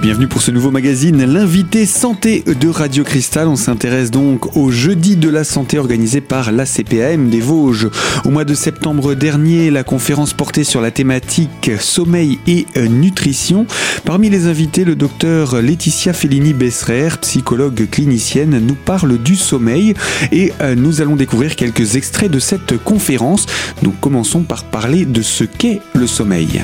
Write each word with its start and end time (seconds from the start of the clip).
Bienvenue 0.00 0.28
pour 0.28 0.42
ce 0.42 0.52
nouveau 0.52 0.70
magazine, 0.70 1.24
l'invité 1.24 1.84
santé 1.84 2.42
de 2.42 2.68
Radio 2.68 3.02
Cristal. 3.02 3.48
On 3.48 3.56
s'intéresse 3.56 4.12
donc 4.12 4.56
au 4.56 4.70
jeudi 4.70 5.16
de 5.16 5.28
la 5.28 5.42
santé 5.42 5.76
organisé 5.76 6.20
par 6.20 6.52
la 6.52 6.66
CPAM 6.66 7.30
des 7.30 7.40
Vosges. 7.40 7.88
Au 8.24 8.30
mois 8.30 8.44
de 8.44 8.54
septembre 8.54 9.14
dernier, 9.14 9.70
la 9.70 9.82
conférence 9.82 10.34
portait 10.34 10.62
sur 10.62 10.80
la 10.80 10.92
thématique 10.92 11.72
sommeil 11.80 12.38
et 12.46 12.66
nutrition. 12.88 13.66
Parmi 14.04 14.30
les 14.30 14.46
invités, 14.46 14.84
le 14.84 14.94
docteur 14.94 15.60
Laetitia 15.60 16.12
Fellini-Besserer, 16.12 17.18
psychologue 17.20 17.88
clinicienne, 17.90 18.60
nous 18.64 18.76
parle 18.76 19.18
du 19.18 19.34
sommeil 19.34 19.94
et 20.30 20.52
euh, 20.60 20.76
nous 20.76 21.00
allons 21.00 21.16
découvrir 21.16 21.56
quelques 21.56 21.96
extraits 21.96 22.30
de 22.30 22.38
cette 22.38 22.76
conférence. 22.84 23.46
Nous 23.82 23.92
commençons 24.00 24.42
par 24.42 24.62
parler 24.62 25.06
de 25.06 25.22
ce 25.22 25.42
qu'est 25.42 25.80
le 25.94 26.06
sommeil. 26.06 26.62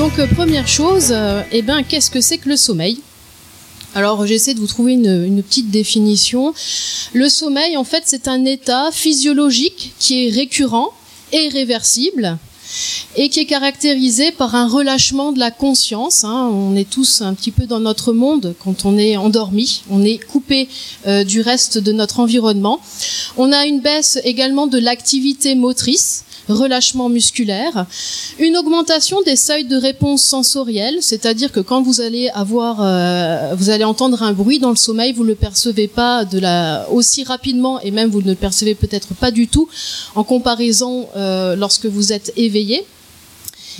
Donc 0.00 0.18
euh, 0.18 0.26
première 0.26 0.66
chose, 0.66 1.08
euh, 1.10 1.42
eh 1.52 1.60
ben, 1.60 1.82
qu'est-ce 1.82 2.10
que 2.10 2.22
c'est 2.22 2.38
que 2.38 2.48
le 2.48 2.56
sommeil? 2.56 3.00
Alors 3.94 4.26
j'essaie 4.26 4.54
de 4.54 4.58
vous 4.58 4.66
trouver 4.66 4.94
une, 4.94 5.42
petite 5.42 5.70
définition. 5.70 6.54
Le 7.12 7.28
sommeil, 7.28 7.76
en 7.76 7.84
fait, 7.84 8.04
c'est 8.06 8.26
un 8.26 8.46
état 8.46 8.88
physiologique 8.92 9.92
qui 9.98 10.26
est 10.26 10.30
récurrent 10.30 10.94
et 11.32 11.50
réversible 11.50 12.38
et 13.16 13.28
qui 13.28 13.40
est 13.40 13.44
caractérisé 13.44 14.32
par 14.32 14.54
un 14.54 14.66
relâchement 14.68 15.32
de 15.32 15.38
la 15.38 15.50
conscience. 15.50 16.24
Hein. 16.24 16.50
On 16.50 16.76
est 16.76 16.88
tous 16.88 17.20
un 17.20 17.34
petit 17.34 17.50
peu 17.50 17.66
dans 17.66 17.80
notre 17.80 18.14
monde 18.14 18.54
quand 18.58 18.86
on 18.86 18.96
est 18.96 19.18
endormi, 19.18 19.82
on 19.90 20.02
est 20.02 20.16
coupé 20.16 20.70
euh, 21.08 21.24
du 21.24 21.42
reste 21.42 21.76
de 21.76 21.92
notre 21.92 22.20
environnement. 22.20 22.80
On 23.36 23.52
a 23.52 23.66
une 23.66 23.80
baisse 23.80 24.18
également 24.24 24.66
de 24.66 24.78
l'activité 24.78 25.54
motrice 25.54 26.24
relâchement 26.52 27.08
musculaire, 27.08 27.86
une 28.38 28.56
augmentation 28.56 29.22
des 29.22 29.36
seuils 29.36 29.64
de 29.64 29.76
réponse 29.76 30.22
sensorielle, 30.22 30.98
c'est-à-dire 31.00 31.52
que 31.52 31.60
quand 31.60 31.82
vous 31.82 32.00
allez 32.00 32.28
avoir, 32.30 32.78
euh, 32.80 33.54
vous 33.56 33.70
allez 33.70 33.84
entendre 33.84 34.22
un 34.22 34.32
bruit 34.32 34.58
dans 34.58 34.70
le 34.70 34.76
sommeil, 34.76 35.12
vous 35.12 35.24
ne 35.24 35.28
le 35.28 35.34
percevez 35.34 35.88
pas 35.88 36.24
de 36.24 36.38
la 36.38 36.86
aussi 36.90 37.24
rapidement 37.24 37.80
et 37.80 37.90
même 37.90 38.10
vous 38.10 38.22
ne 38.22 38.28
le 38.28 38.34
percevez 38.34 38.74
peut-être 38.74 39.14
pas 39.14 39.30
du 39.30 39.48
tout 39.48 39.68
en 40.14 40.24
comparaison 40.24 41.08
euh, 41.16 41.56
lorsque 41.56 41.86
vous 41.86 42.12
êtes 42.12 42.32
éveillé. 42.36 42.84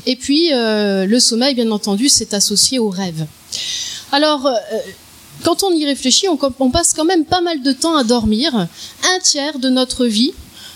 Et 0.07 0.17
puis 0.17 0.53
euh, 0.53 1.07
le 1.07 1.21
sommeil, 1.21 1.55
bien 1.55 1.71
entendu, 1.71 2.09
c'est 2.09 2.35
associé 2.35 2.79
au 2.79 2.89
rêve. 2.89 3.27
Alors 4.13 4.51
quand 5.45 5.63
on 5.63 5.73
y 5.73 5.87
réfléchit, 5.87 6.29
on, 6.29 6.39
on, 6.59 6.71
passe 6.71 6.93
quand 6.93 7.05
même 7.05 7.25
pas 7.25 7.41
mal 7.41 7.63
de 7.63 7.73
temps 7.73 7.97
à 7.97 8.05
dormir. 8.05 8.55
Un 8.55 9.19
tiers 9.23 9.59
de 9.59 9.69
notre 9.69 10.07
vie 10.07 10.33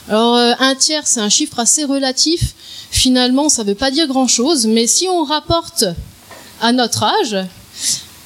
alors 0.08 0.36
euh, 0.36 0.52
un 0.58 0.74
tiers, 0.74 1.06
c'est 1.06 1.20
un 1.20 1.28
chiffre 1.28 1.58
assez 1.58 1.84
relatif. 1.84 2.54
Finalement, 2.90 3.48
ça 3.48 3.62
ne 3.62 3.68
veut 3.68 3.74
pas 3.74 3.90
dire 3.90 4.06
grand-chose, 4.06 4.66
mais 4.66 4.86
si 4.86 5.08
on 5.08 5.24
rapporte 5.24 5.84
à 6.60 6.72
notre 6.72 7.04
âge, 7.04 7.36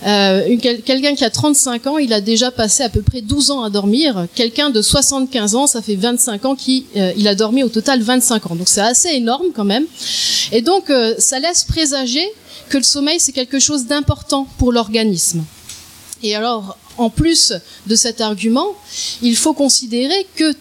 euh, 0.07 0.57
quelqu'un 0.59 1.15
qui 1.15 1.25
a 1.25 1.31
35 1.31 1.87
ans, 1.87 1.99
il 1.99 2.13
a 2.13 2.21
déjà 2.21 2.51
passé 2.51 2.83
à 2.83 2.89
peu 2.89 3.03
près 3.03 3.21
12 3.21 3.51
ans 3.51 3.63
à 3.63 3.71
dormir. 3.71 4.27
Quelqu'un 4.35 4.71
de 4.71 4.83
75 4.83 5.55
ans, 5.55 5.67
ça 5.67 5.81
fait 5.81 5.97
25 5.97 6.45
ans 6.45 6.55
qu'il 6.55 6.85
euh, 6.97 7.13
a 7.25 7.35
dormi 7.35 7.63
au 7.63 7.69
total 7.69 8.03
25 8.03 8.51
ans. 8.51 8.55
Donc 8.57 8.69
c'est 8.69 8.81
assez 8.81 9.11
énorme 9.11 9.47
quand 9.55 9.65
même. 9.65 9.87
Et 10.53 10.63
donc 10.63 10.91
ça 11.19 11.39
laisse 11.39 11.65
présager 11.65 12.27
que 12.69 12.79
le 12.79 12.85
sommeil, 12.85 13.21
c'est 13.21 13.33
quelque 13.33 13.59
chose 13.59 13.87
d'important 13.87 14.47
pour 14.59 14.73
l'organisme. 14.73 15.45
Et 16.23 16.35
alors, 16.35 16.77
en 16.97 17.11
plus 17.11 17.53
de 17.87 17.95
cet 17.95 18.21
argument, 18.21 18.75
il 19.23 19.37
faut 19.37 19.55
considérer 19.55 20.27
que, 20.35 20.55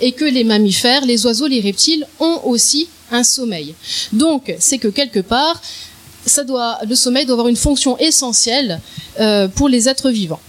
et 0.00 0.12
que 0.12 0.24
les 0.24 0.44
mammifères, 0.44 1.04
les 1.04 1.26
oiseaux, 1.26 1.46
les 1.46 1.60
reptiles 1.60 2.06
ont 2.18 2.40
aussi 2.44 2.88
un 3.10 3.22
sommeil. 3.22 3.74
Donc, 4.12 4.54
c'est 4.58 4.78
que 4.78 4.88
quelque 4.88 5.20
part, 5.20 5.60
ça 6.24 6.44
doit, 6.44 6.78
le 6.88 6.94
sommeil 6.94 7.26
doit 7.26 7.34
avoir 7.34 7.48
une 7.48 7.56
fonction 7.56 7.98
essentielle 7.98 8.80
euh, 9.20 9.48
pour 9.48 9.68
les 9.68 9.88
êtres 9.88 10.10
vivants. 10.10 10.40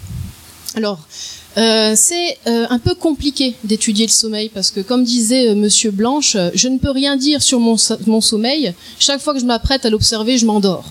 Alors, 0.75 1.00
euh, 1.58 1.94
c'est 1.96 2.38
euh, 2.47 2.66
un 2.69 2.80
peu 2.80 2.96
compliqué 2.96 3.56
d'étudier 3.64 4.08
le 4.08 4.12
sommeil 4.12 4.50
parce 4.50 4.72
que, 4.72 4.80
comme 4.80 5.03
disait 5.03 5.50
euh, 5.50 5.56
Monsieur 5.56 5.91
Blanche, 5.91 6.36
je 6.56 6.68
ne 6.68 6.80
peux 6.80 6.90
rien 6.90 7.16
dire 7.16 7.44
sur 7.44 7.59
mon, 7.59 7.75
mon 8.08 8.22
sommeil. 8.22 8.74
Chaque 9.00 9.22
fois 9.22 9.34
que 9.34 9.40
je 9.40 9.46
m'apprête 9.46 9.86
à 9.86 9.90
l'observer, 9.90 10.38
je 10.38 10.46
m'endors. 10.46 10.86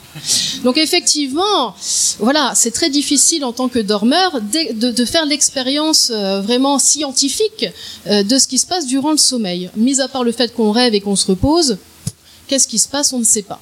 Donc 0.62 0.78
effectivement, 0.78 1.74
voilà, 2.20 2.52
c'est 2.54 2.70
très 2.70 2.90
difficile 2.90 3.44
en 3.44 3.52
tant 3.52 3.68
que 3.68 3.80
dormeur 3.80 4.40
de, 4.40 4.74
de, 4.74 4.90
de 4.92 5.04
faire 5.04 5.26
l'expérience 5.26 6.10
vraiment 6.10 6.78
scientifique 6.78 7.66
de 8.06 8.38
ce 8.38 8.46
qui 8.46 8.58
se 8.58 8.66
passe 8.66 8.86
durant 8.86 9.10
le 9.10 9.16
sommeil. 9.16 9.70
Mis 9.76 10.00
à 10.00 10.06
part 10.06 10.22
le 10.22 10.32
fait 10.32 10.54
qu'on 10.54 10.70
rêve 10.70 10.94
et 10.94 11.00
qu'on 11.00 11.16
se 11.16 11.26
repose, 11.26 11.78
qu'est-ce 12.46 12.68
qui 12.68 12.78
se 12.78 12.88
passe 12.88 13.12
On 13.12 13.18
ne 13.18 13.24
sait 13.24 13.42
pas. 13.42 13.60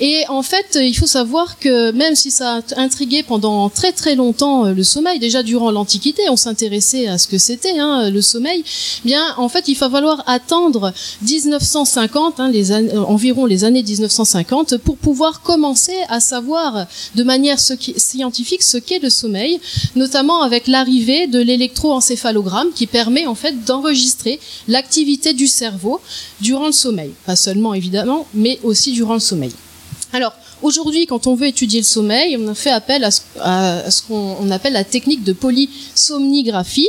Et 0.00 0.24
en 0.28 0.42
fait, 0.42 0.78
il 0.80 0.94
faut 0.94 1.06
savoir 1.06 1.58
que 1.58 1.92
même 1.92 2.14
si 2.14 2.30
ça 2.30 2.56
a 2.76 2.80
intrigué 2.80 3.22
pendant 3.22 3.68
très 3.68 3.92
très 3.92 4.16
longtemps 4.16 4.66
euh, 4.66 4.72
le 4.72 4.82
sommeil, 4.82 5.18
déjà 5.18 5.42
durant 5.42 5.70
l'Antiquité, 5.70 6.22
on 6.28 6.36
s'intéressait 6.36 7.06
à 7.06 7.18
ce 7.18 7.28
que 7.28 7.38
c'était 7.38 7.78
hein, 7.78 8.10
le 8.10 8.20
sommeil. 8.20 8.64
Bien, 9.04 9.22
en 9.36 9.48
fait, 9.48 9.68
il 9.68 9.76
va 9.76 9.88
falloir 9.88 10.22
attendre 10.26 10.92
1950, 11.22 12.40
hein, 12.40 12.52
euh, 12.52 12.98
environ 13.04 13.46
les 13.46 13.64
années 13.64 13.82
1950, 13.82 14.78
pour 14.78 14.96
pouvoir 14.96 15.42
commencer 15.42 15.96
à 16.08 16.20
savoir 16.20 16.86
de 17.14 17.22
manière 17.22 17.58
scientifique 17.60 18.62
ce 18.62 18.78
qu'est 18.78 18.98
le 18.98 19.10
sommeil, 19.10 19.60
notamment 19.94 20.42
avec 20.42 20.66
l'arrivée 20.66 21.26
de 21.26 21.40
l'électroencéphalogramme 21.40 22.70
qui 22.74 22.86
permet 22.86 23.26
en 23.26 23.34
fait 23.34 23.64
d'enregistrer 23.64 24.40
l'activité 24.68 25.34
du 25.34 25.46
cerveau 25.46 26.00
durant 26.40 26.66
le 26.66 26.72
sommeil, 26.72 27.12
pas 27.26 27.36
seulement 27.36 27.74
évidemment, 27.74 28.26
mais 28.34 28.58
aussi 28.62 28.92
durant 28.92 29.14
le 29.14 29.20
sommeil. 29.20 29.33
Alors, 30.12 30.32
aujourd'hui, 30.62 31.06
quand 31.06 31.26
on 31.26 31.34
veut 31.34 31.48
étudier 31.48 31.80
le 31.80 31.84
sommeil, 31.84 32.36
on 32.36 32.54
fait 32.54 32.70
appel 32.70 33.04
à 33.04 33.10
ce, 33.10 34.02
qu'on 34.06 34.50
appelle 34.50 34.74
la 34.74 34.84
technique 34.84 35.24
de 35.24 35.32
polysomnigraphie, 35.32 36.88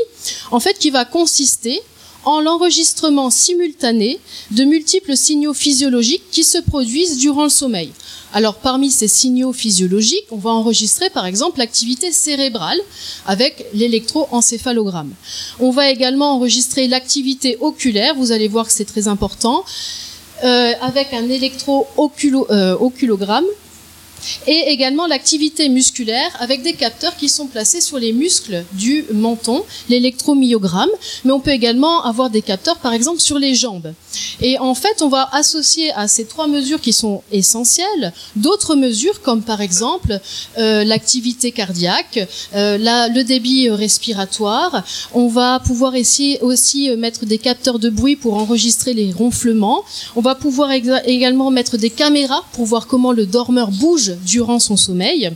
en 0.52 0.60
fait, 0.60 0.78
qui 0.78 0.92
va 0.92 1.06
consister 1.06 1.82
en 2.26 2.42
l'enregistrement 2.42 3.30
simultané 3.30 4.20
de 4.52 4.64
multiples 4.64 5.16
signaux 5.16 5.54
physiologiques 5.54 6.24
qui 6.32 6.44
se 6.44 6.58
produisent 6.58 7.18
durant 7.18 7.44
le 7.44 7.50
sommeil. 7.50 7.92
Alors 8.34 8.56
parmi 8.56 8.92
ces 8.92 9.08
signaux 9.08 9.54
physiologiques, 9.54 10.26
on 10.32 10.38
va 10.38 10.50
enregistrer 10.50 11.10
par 11.10 11.26
exemple 11.26 11.60
l'activité 11.60 12.12
cérébrale 12.12 12.80
avec 13.26 13.66
l'électroencéphalogramme. 13.74 15.14
On 15.60 15.70
va 15.70 15.90
également 15.90 16.36
enregistrer 16.36 16.88
l'activité 16.88 17.58
oculaire, 17.62 18.16
vous 18.16 18.32
allez 18.32 18.48
voir 18.48 18.66
que 18.66 18.74
c'est 18.74 18.86
très 18.86 19.08
important, 19.08 19.64
avec 20.46 21.14
un 21.14 21.30
électro-oculogramme 21.30 23.46
et 24.48 24.72
également 24.72 25.08
l'activité 25.08 25.70
musculaire 25.70 26.32
avec 26.40 26.62
des 26.64 26.74
capteurs 26.74 27.16
qui 27.16 27.30
sont 27.30 27.48
placés 27.48 27.82
sur 27.82 28.00
les 28.00 28.14
muscles 28.14 28.64
du 28.74 29.06
menton, 29.14 29.64
l'électromyogramme, 29.90 30.90
mais 31.24 31.32
on 31.32 31.40
peut 31.40 31.52
également 31.52 32.04
avoir 32.04 32.30
des 32.30 32.42
capteurs 32.42 32.78
par 32.78 32.94
exemple 32.94 33.20
sur 33.20 33.40
les 33.40 33.56
jambes. 33.56 33.94
Et 34.42 34.60
en 34.60 34.76
fait, 34.76 35.02
on 35.02 35.10
va 35.10 35.30
associer 35.32 35.92
à 35.94 36.08
ces 36.08 36.26
trois 36.26 36.48
mesures 36.48 36.82
qui 36.82 36.94
sont 36.94 37.22
essentielles 37.32 38.14
d'autres 38.36 38.76
mesures 38.76 39.22
comme 39.22 39.42
par 39.42 39.62
exemple 39.62 40.20
euh, 40.58 40.84
l'activité 40.84 41.52
cardiaque, 41.52 42.20
euh, 42.56 42.78
le 42.78 43.24
débit 43.24 43.70
respiratoire. 43.70 44.84
On 45.14 45.28
va 45.28 45.60
pouvoir 45.60 45.96
essayer 45.96 46.42
aussi 46.42 46.90
euh, 46.90 46.98
mettre 46.98 47.26
des 47.26 47.38
capteurs 47.38 47.80
de 47.80 47.90
bruit 47.90 48.16
pour 48.16 48.36
enregistrer 48.36 48.94
les 48.94 49.12
ronflements. 49.12 49.84
On 50.16 50.22
va 50.22 50.36
pouvoir 50.36 50.72
également 50.72 51.52
mettre 51.52 51.78
des 51.78 51.90
caméras 51.90 52.44
pour 52.54 52.66
voir 52.66 52.88
comment 52.88 53.12
le 53.12 53.26
dormeur 53.26 53.72
bouge 53.72 54.14
durant 54.24 54.60
son 54.60 54.78
sommeil. 54.78 55.32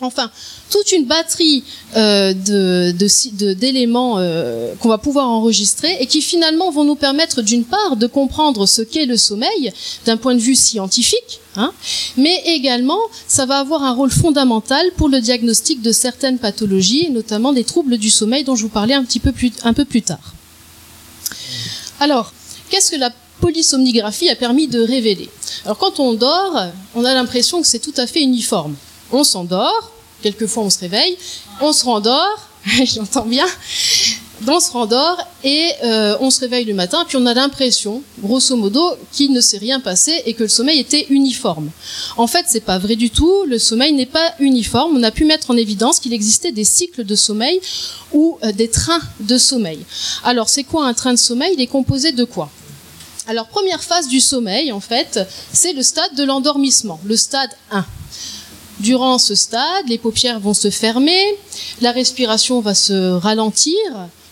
Enfin, 0.00 0.30
toute 0.70 0.92
une 0.92 1.06
batterie 1.06 1.64
euh, 1.96 2.32
d'éléments 2.32 4.18
euh, 4.18 4.74
qu'on 4.76 4.88
va 4.88 4.98
pouvoir 4.98 5.26
enregistrer 5.28 5.96
et 5.98 6.06
qui 6.06 6.22
finalement 6.22 6.70
vont 6.70 6.84
nous 6.84 6.94
permettre 6.94 7.42
d'une 7.42 7.64
part 7.64 7.96
de 7.96 8.06
comprendre 8.06 8.66
ce 8.66 8.82
qu'est 8.82 9.06
le 9.06 9.16
sommeil 9.16 9.72
d'un 10.06 10.16
point 10.16 10.36
de 10.36 10.40
vue 10.40 10.54
scientifique, 10.54 11.40
hein, 11.56 11.72
mais 12.16 12.42
également 12.46 13.00
ça 13.26 13.44
va 13.44 13.58
avoir 13.58 13.82
un 13.82 13.92
rôle 13.92 14.12
fondamental 14.12 14.86
pour 14.96 15.08
le 15.08 15.20
diagnostic 15.20 15.82
de 15.82 15.90
certaines 15.90 16.38
pathologies, 16.38 17.10
notamment 17.10 17.52
des 17.52 17.64
troubles 17.64 17.98
du 17.98 18.10
sommeil 18.10 18.44
dont 18.44 18.54
je 18.54 18.62
vous 18.62 18.68
parlais 18.68 18.94
un 18.94 19.02
petit 19.02 19.20
peu 19.20 19.32
plus, 19.32 19.50
un 19.64 19.72
peu 19.72 19.84
plus 19.84 20.02
tard. 20.02 20.34
Alors, 21.98 22.32
qu'est-ce 22.70 22.92
que 22.92 22.96
la 22.96 23.10
polysomnigraphie 23.40 24.30
a 24.30 24.36
permis 24.36 24.68
de 24.68 24.80
révéler 24.80 25.28
Alors 25.64 25.78
quand 25.78 26.00
on 26.00 26.14
dort, 26.14 26.56
on 26.94 27.04
a 27.04 27.14
l'impression 27.14 27.60
que 27.60 27.66
c'est 27.66 27.78
tout 27.78 27.94
à 27.96 28.06
fait 28.06 28.20
uniforme 28.20 28.74
on 29.12 29.24
s'endort, 29.24 29.92
quelquefois 30.22 30.64
on 30.64 30.70
se 30.70 30.78
réveille, 30.78 31.16
on 31.60 31.72
se 31.72 31.84
rendort, 31.84 32.48
j'entends 32.84 33.26
bien, 33.26 33.46
on 34.46 34.60
se 34.60 34.70
rendort 34.70 35.18
et 35.42 35.70
euh, 35.84 36.16
on 36.20 36.30
se 36.30 36.40
réveille 36.40 36.64
le 36.64 36.74
matin, 36.74 37.04
puis 37.06 37.16
on 37.16 37.26
a 37.26 37.34
l'impression, 37.34 38.02
grosso 38.20 38.54
modo, 38.56 38.82
qu'il 39.12 39.32
ne 39.32 39.40
s'est 39.40 39.58
rien 39.58 39.80
passé 39.80 40.22
et 40.26 40.34
que 40.34 40.44
le 40.44 40.48
sommeil 40.48 40.78
était 40.78 41.06
uniforme. 41.10 41.70
En 42.16 42.26
fait, 42.26 42.44
c'est 42.46 42.60
pas 42.60 42.78
vrai 42.78 42.96
du 42.96 43.10
tout. 43.10 43.44
Le 43.46 43.58
sommeil 43.58 43.92
n'est 43.92 44.06
pas 44.06 44.32
uniforme. 44.38 44.96
On 44.96 45.02
a 45.02 45.10
pu 45.10 45.24
mettre 45.24 45.50
en 45.50 45.56
évidence 45.56 45.98
qu'il 46.00 46.12
existait 46.12 46.52
des 46.52 46.64
cycles 46.64 47.04
de 47.04 47.14
sommeil 47.14 47.60
ou 48.12 48.38
euh, 48.44 48.52
des 48.52 48.68
trains 48.68 49.00
de 49.20 49.38
sommeil. 49.38 49.80
Alors, 50.24 50.48
c'est 50.48 50.64
quoi 50.64 50.86
un 50.86 50.94
train 50.94 51.12
de 51.12 51.18
sommeil? 51.18 51.54
Il 51.54 51.60
est 51.60 51.66
composé 51.66 52.12
de 52.12 52.24
quoi? 52.24 52.50
Alors, 53.30 53.46
première 53.46 53.82
phase 53.82 54.08
du 54.08 54.20
sommeil, 54.20 54.72
en 54.72 54.80
fait, 54.80 55.20
c'est 55.52 55.74
le 55.74 55.82
stade 55.82 56.14
de 56.14 56.24
l'endormissement, 56.24 56.98
le 57.04 57.14
stade 57.14 57.50
1. 57.70 57.84
Durant 58.80 59.18
ce 59.18 59.34
stade, 59.34 59.86
les 59.86 59.98
paupières 59.98 60.40
vont 60.40 60.54
se 60.54 60.70
fermer, 60.70 61.20
la 61.82 61.92
respiration 61.92 62.62
va 62.62 62.74
se 62.74 63.12
ralentir 63.18 63.76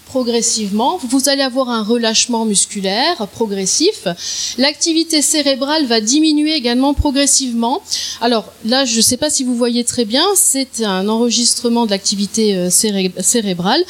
progressivement. 0.06 0.98
Vous 1.10 1.28
allez 1.28 1.43
avoir 1.43 1.69
un 1.69 1.82
relâchement 1.82 2.46
musculaire 2.46 3.28
progressif. 3.28 4.08
L'activité 4.56 5.20
cérébrale 5.20 5.84
va 5.84 6.00
diminuer 6.00 6.54
également 6.54 6.94
progressivement. 6.94 7.82
Alors 8.22 8.50
là, 8.64 8.87
je 8.87 8.96
ne 8.96 9.02
sais 9.02 9.19
pas 9.19 9.28
si 9.28 9.44
vous 9.44 9.56
voyez 9.56 9.84
très 9.84 10.06
bien, 10.06 10.25
c'est 10.37 10.82
un 10.82 11.06
enregistrement 11.10 11.84
de 11.84 11.90
l'activité 11.90 12.56
euh, 12.56 12.70
cérébrale. 12.70 13.84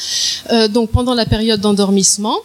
Euh, 0.51 0.67
donc 0.67 0.89
pendant 0.89 1.13
la 1.13 1.25
période 1.25 1.61
d'endormissement. 1.61 2.41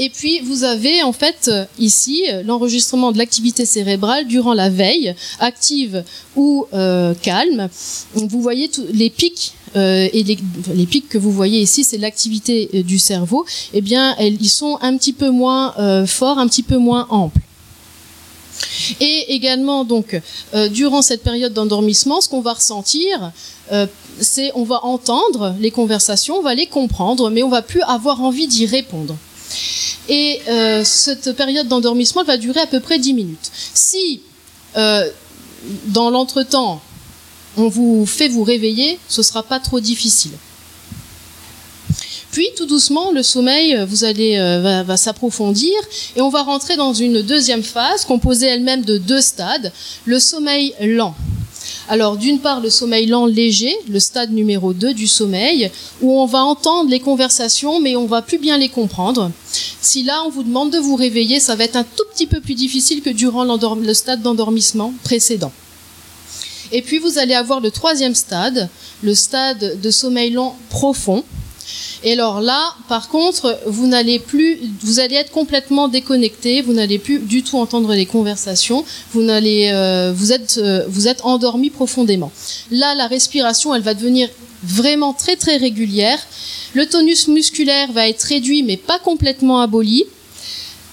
Et 0.00 0.08
puis 0.08 0.40
vous 0.40 0.64
avez 0.64 1.02
en 1.02 1.12
fait 1.12 1.48
euh, 1.48 1.66
ici 1.78 2.24
euh, 2.32 2.42
l'enregistrement 2.42 3.12
de 3.12 3.18
l'activité 3.18 3.66
cérébrale 3.66 4.26
durant 4.26 4.54
la 4.54 4.70
veille, 4.70 5.14
active 5.40 6.04
ou 6.36 6.66
euh, 6.72 7.12
calme. 7.20 7.68
Vous 8.14 8.40
voyez 8.40 8.70
les 8.94 9.10
pics 9.10 9.52
et 9.76 10.24
les, 10.24 10.86
pics 10.86 11.08
que 11.08 11.18
vous 11.18 11.30
voyez 11.30 11.60
ici, 11.60 11.84
c'est 11.84 11.98
l'activité 11.98 12.82
du 12.82 12.98
cerveau. 12.98 13.46
Eh 13.72 13.80
bien, 13.80 14.16
ils 14.18 14.50
sont 14.50 14.78
un 14.80 14.96
petit 14.96 15.12
peu 15.12 15.30
moins 15.30 15.74
forts, 16.06 16.38
un 16.38 16.48
petit 16.48 16.64
peu 16.64 16.76
moins 16.76 17.06
amples. 17.08 17.38
Et 18.98 19.32
également, 19.32 19.84
donc, 19.84 20.20
durant 20.72 21.02
cette 21.02 21.22
période 21.22 21.52
d'endormissement, 21.52 22.20
ce 22.20 22.28
qu'on 22.28 22.40
va 22.40 22.54
ressentir, 22.54 23.30
c'est 24.20 24.50
on 24.56 24.64
va 24.64 24.84
entendre 24.84 25.54
les 25.60 25.70
conversations, 25.70 26.38
on 26.38 26.42
va 26.42 26.56
les 26.56 26.66
comprendre, 26.66 27.30
mais 27.30 27.44
on 27.44 27.48
va 27.48 27.62
plus 27.62 27.82
avoir 27.82 28.22
envie 28.22 28.48
d'y 28.48 28.66
répondre. 28.66 29.14
Et 30.10 30.40
euh, 30.48 30.82
cette 30.84 31.36
période 31.36 31.68
d'endormissement 31.68 32.24
va 32.24 32.36
durer 32.36 32.60
à 32.60 32.66
peu 32.66 32.80
près 32.80 32.98
10 32.98 33.14
minutes. 33.14 33.50
Si 33.72 34.20
euh, 34.76 35.08
dans 35.86 36.10
l'entretemps, 36.10 36.82
on 37.56 37.68
vous 37.68 38.04
fait 38.06 38.26
vous 38.26 38.42
réveiller, 38.42 38.98
ce 39.08 39.20
ne 39.20 39.24
sera 39.24 39.44
pas 39.44 39.60
trop 39.60 39.78
difficile. 39.78 40.32
Puis 42.32 42.48
tout 42.56 42.66
doucement, 42.66 43.12
le 43.12 43.22
sommeil 43.22 43.76
euh, 43.76 44.82
va 44.84 44.96
s'approfondir 44.96 45.72
et 46.16 46.20
on 46.20 46.28
va 46.28 46.42
rentrer 46.42 46.76
dans 46.76 46.92
une 46.92 47.22
deuxième 47.22 47.62
phase 47.62 48.04
composée 48.04 48.46
elle-même 48.46 48.84
de 48.84 48.98
deux 48.98 49.20
stades, 49.20 49.72
le 50.06 50.18
sommeil 50.18 50.74
lent. 50.80 51.14
Alors 51.90 52.16
d'une 52.16 52.38
part 52.38 52.60
le 52.60 52.70
sommeil 52.70 53.06
lent 53.06 53.26
léger, 53.26 53.74
le 53.88 53.98
stade 53.98 54.30
numéro 54.30 54.72
2 54.72 54.94
du 54.94 55.08
sommeil, 55.08 55.72
où 56.00 56.20
on 56.20 56.24
va 56.24 56.44
entendre 56.44 56.88
les 56.88 57.00
conversations 57.00 57.80
mais 57.80 57.96
on 57.96 58.06
va 58.06 58.22
plus 58.22 58.38
bien 58.38 58.58
les 58.58 58.68
comprendre. 58.68 59.32
Si 59.80 60.04
là 60.04 60.22
on 60.24 60.30
vous 60.30 60.44
demande 60.44 60.70
de 60.70 60.78
vous 60.78 60.94
réveiller, 60.94 61.40
ça 61.40 61.56
va 61.56 61.64
être 61.64 61.74
un 61.74 61.82
tout 61.82 62.04
petit 62.14 62.28
peu 62.28 62.40
plus 62.40 62.54
difficile 62.54 63.02
que 63.02 63.10
durant 63.10 63.42
le 63.74 63.92
stade 63.92 64.22
d'endormissement 64.22 64.94
précédent. 65.02 65.50
Et 66.70 66.82
puis 66.82 66.98
vous 66.98 67.18
allez 67.18 67.34
avoir 67.34 67.58
le 67.58 67.72
troisième 67.72 68.14
stade, 68.14 68.68
le 69.02 69.16
stade 69.16 69.80
de 69.80 69.90
sommeil 69.90 70.30
lent 70.30 70.56
profond, 70.68 71.24
et 72.02 72.12
alors 72.12 72.40
là, 72.40 72.74
par 72.88 73.08
contre, 73.08 73.58
vous 73.66 73.86
n'allez 73.86 74.18
plus, 74.18 74.58
vous 74.82 75.00
allez 75.00 75.16
être 75.16 75.30
complètement 75.30 75.88
déconnecté, 75.88 76.62
vous 76.62 76.72
n'allez 76.72 76.98
plus 76.98 77.18
du 77.18 77.42
tout 77.42 77.58
entendre 77.58 77.92
les 77.94 78.06
conversations, 78.06 78.84
vous 79.12 79.22
n'allez, 79.22 79.70
euh, 79.72 80.12
vous 80.14 80.32
êtes, 80.32 80.58
euh, 80.58 80.84
vous 80.88 81.08
êtes 81.08 81.24
endormi 81.24 81.68
profondément. 81.68 82.32
Là, 82.70 82.94
la 82.94 83.06
respiration, 83.06 83.74
elle 83.74 83.82
va 83.82 83.92
devenir 83.92 84.30
vraiment 84.62 85.12
très 85.12 85.36
très 85.36 85.58
régulière. 85.58 86.18
Le 86.72 86.86
tonus 86.86 87.28
musculaire 87.28 87.92
va 87.92 88.08
être 88.08 88.22
réduit, 88.22 88.62
mais 88.62 88.78
pas 88.78 88.98
complètement 88.98 89.60
aboli. 89.60 90.04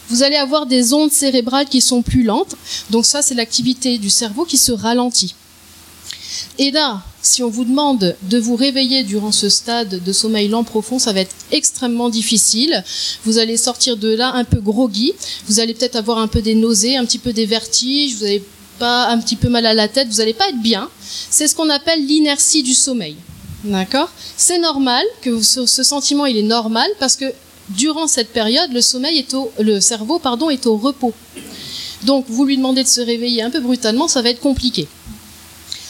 Vous 0.10 0.24
allez 0.24 0.38
avoir 0.38 0.66
des 0.66 0.94
ondes 0.94 1.12
cérébrales 1.12 1.68
qui 1.68 1.82
sont 1.82 2.02
plus 2.02 2.24
lentes. 2.24 2.56
Donc 2.90 3.06
ça, 3.06 3.22
c'est 3.22 3.36
l'activité 3.36 3.98
du 3.98 4.10
cerveau 4.10 4.44
qui 4.44 4.58
se 4.58 4.72
ralentit. 4.72 5.36
Et 6.58 6.72
là, 6.72 7.02
si 7.28 7.44
on 7.44 7.50
vous 7.50 7.66
demande 7.66 8.16
de 8.24 8.38
vous 8.40 8.56
réveiller 8.56 9.04
durant 9.04 9.32
ce 9.32 9.50
stade 9.50 10.02
de 10.04 10.14
sommeil 10.14 10.48
lent 10.48 10.64
profond, 10.64 10.98
ça 10.98 11.12
va 11.14 11.20
être 11.20 11.36
extrêmement 11.52 12.10
difficile. 12.10 12.84
Vous 13.26 13.38
allez 13.38 13.58
sortir 13.58 13.98
de 13.98 14.14
là 14.14 14.32
un 14.34 14.46
peu 14.46 14.60
groggy. 14.60 15.14
Vous 15.48 15.60
allez 15.60 15.74
peut-être 15.74 15.98
avoir 15.98 16.20
un 16.20 16.28
peu 16.28 16.42
des 16.42 16.56
nausées, 16.56 16.96
un 16.96 17.06
petit 17.06 17.20
peu 17.20 17.34
des 17.34 17.46
vertiges. 17.46 18.16
Vous 18.16 18.24
n'allez 18.24 18.44
pas 18.80 19.10
un 19.10 19.20
petit 19.20 19.36
peu 19.36 19.50
mal 19.50 19.66
à 19.66 19.74
la 19.74 19.88
tête. 19.88 20.08
Vous 20.08 20.18
n'allez 20.18 20.34
pas 20.34 20.48
être 20.48 20.62
bien. 20.62 20.90
C'est 21.30 21.48
ce 21.48 21.56
qu'on 21.56 21.70
appelle 21.70 22.06
l'inertie 22.06 22.64
du 22.64 22.74
sommeil. 22.74 23.18
D'accord? 23.66 24.10
C'est 24.38 24.60
normal 24.60 25.04
que 25.22 25.42
ce, 25.42 25.66
sentiment, 25.66 26.26
il 26.26 26.38
est 26.38 26.44
normal 26.44 26.90
parce 27.00 27.18
que 27.18 27.26
durant 27.70 28.08
cette 28.08 28.32
période, 28.32 28.72
le 28.72 28.82
sommeil 28.82 29.18
est 29.20 29.34
au, 29.34 29.52
le 29.60 29.82
cerveau, 29.82 30.18
pardon, 30.20 30.50
est 30.50 30.66
au 30.66 30.78
repos. 30.78 31.14
Donc, 32.04 32.26
vous 32.30 32.46
lui 32.46 32.56
demandez 32.56 32.84
de 32.84 32.88
se 32.88 33.02
réveiller 33.02 33.42
un 33.42 33.50
peu 33.50 33.60
brutalement, 33.60 34.08
ça 34.08 34.22
va 34.22 34.30
être 34.30 34.40
compliqué. 34.40 34.88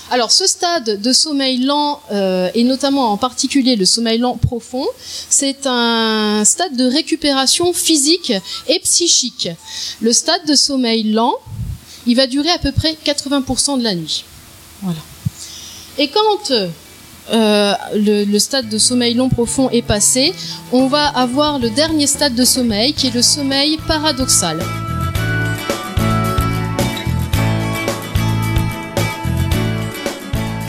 Alors 0.09 0.31
ce 0.31 0.47
stade 0.47 1.01
de 1.01 1.13
sommeil 1.13 1.57
lent, 1.57 2.01
euh, 2.11 2.49
et 2.55 2.63
notamment 2.63 3.11
en 3.11 3.17
particulier 3.17 3.75
le 3.75 3.85
sommeil 3.85 4.19
lent 4.19 4.37
profond, 4.37 4.85
c'est 5.29 5.65
un 5.65 6.43
stade 6.45 6.77
de 6.77 6.85
récupération 6.85 7.73
physique 7.73 8.31
et 8.67 8.79
psychique. 8.79 9.49
Le 9.99 10.13
stade 10.13 10.45
de 10.47 10.55
sommeil 10.55 11.03
lent, 11.03 11.35
il 12.05 12.15
va 12.15 12.25
durer 12.25 12.49
à 12.51 12.57
peu 12.57 12.71
près 12.71 12.97
80% 13.05 13.79
de 13.79 13.83
la 13.83 13.95
nuit. 13.95 14.23
Voilà. 14.81 14.99
Et 15.97 16.07
quand 16.07 16.51
euh, 17.31 17.73
le, 17.93 18.23
le, 18.23 18.39
stade 18.39 18.69
de 18.69 18.77
sommeil 18.77 19.13
long 19.13 19.27
profond 19.27 19.69
est 19.71 19.81
passé, 19.81 20.33
on 20.71 20.87
va 20.87 21.05
avoir 21.07 21.59
le 21.59 21.69
dernier 21.69 22.07
stade 22.07 22.35
de 22.35 22.45
sommeil 22.45 22.93
qui 22.93 23.07
est 23.07 23.13
le 23.13 23.21
sommeil 23.21 23.77
paradoxal. 23.87 24.63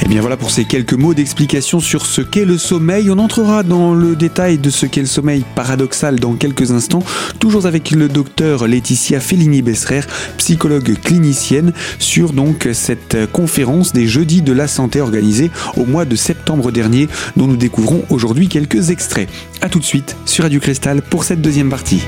Eh 0.08 0.12
bien 0.12 0.22
voilà 0.22 0.38
pour 0.38 0.50
ces 0.50 0.64
quelques 0.64 0.94
mots 0.94 1.12
d'explication 1.12 1.80
sur 1.80 2.06
ce 2.06 2.22
qu'est 2.22 2.46
le 2.46 2.56
sommeil. 2.56 3.10
On 3.10 3.18
entrera 3.18 3.62
dans 3.62 3.92
le 3.92 4.16
détail 4.16 4.56
de 4.56 4.70
ce 4.70 4.86
qu'est 4.86 5.02
le 5.02 5.06
sommeil 5.06 5.44
paradoxal 5.54 6.18
dans 6.18 6.32
quelques 6.32 6.70
instants, 6.70 7.02
toujours 7.38 7.66
avec 7.66 7.90
le 7.90 8.08
docteur 8.08 8.66
Laetitia 8.66 9.20
Fellini-Besserer, 9.20 10.00
psychologue 10.38 10.96
clinicienne, 11.04 11.74
sur 11.98 12.32
donc 12.32 12.70
cette 12.72 13.30
conférence 13.32 13.92
des 13.92 14.06
jeudis 14.06 14.40
de 14.40 14.54
la 14.54 14.66
santé 14.66 15.02
organisée 15.02 15.50
au 15.76 15.84
mois 15.84 16.06
de 16.06 16.16
septembre 16.16 16.72
dernier, 16.72 17.06
dont 17.36 17.46
nous 17.46 17.58
découvrons 17.58 18.02
aujourd'hui 18.08 18.48
quelques 18.48 18.88
extraits. 18.88 19.28
A 19.60 19.68
tout 19.68 19.78
de 19.78 19.84
suite 19.84 20.16
sur 20.24 20.44
Radio 20.44 20.58
Cristal 20.58 21.02
pour 21.02 21.24
cette 21.24 21.42
deuxième 21.42 21.68
partie. 21.68 22.00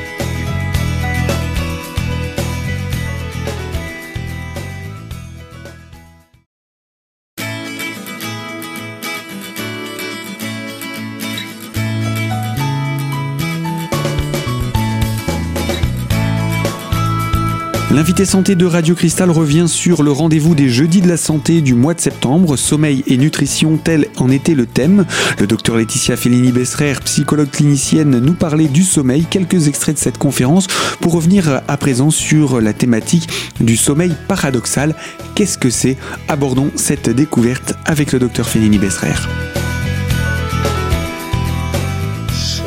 L'invité 18.00 18.24
santé 18.24 18.54
de 18.54 18.64
Radio 18.64 18.94
Cristal 18.94 19.30
revient 19.30 19.68
sur 19.68 20.02
le 20.02 20.10
rendez-vous 20.10 20.54
des 20.54 20.70
jeudis 20.70 21.02
de 21.02 21.08
la 21.08 21.18
santé 21.18 21.60
du 21.60 21.74
mois 21.74 21.92
de 21.92 22.00
septembre, 22.00 22.56
sommeil 22.56 23.04
et 23.06 23.18
nutrition, 23.18 23.76
tel 23.76 24.06
en 24.16 24.30
était 24.30 24.54
le 24.54 24.64
thème. 24.64 25.04
Le 25.38 25.46
docteur 25.46 25.76
Laetitia 25.76 26.16
Fellini-Besserer, 26.16 26.94
psychologue 27.04 27.50
clinicienne, 27.50 28.18
nous 28.18 28.32
parlait 28.32 28.68
du 28.68 28.84
sommeil, 28.84 29.26
quelques 29.28 29.68
extraits 29.68 29.96
de 29.96 30.00
cette 30.00 30.16
conférence 30.16 30.66
pour 31.02 31.12
revenir 31.12 31.60
à 31.68 31.76
présent 31.76 32.10
sur 32.10 32.62
la 32.62 32.72
thématique 32.72 33.28
du 33.60 33.76
sommeil 33.76 34.14
paradoxal. 34.28 34.94
Qu'est-ce 35.34 35.58
que 35.58 35.68
c'est? 35.68 35.98
Abordons 36.26 36.70
cette 36.76 37.10
découverte 37.10 37.74
avec 37.84 38.12
le 38.12 38.18
docteur 38.18 38.48
Fellini-Besserer. 38.48 39.12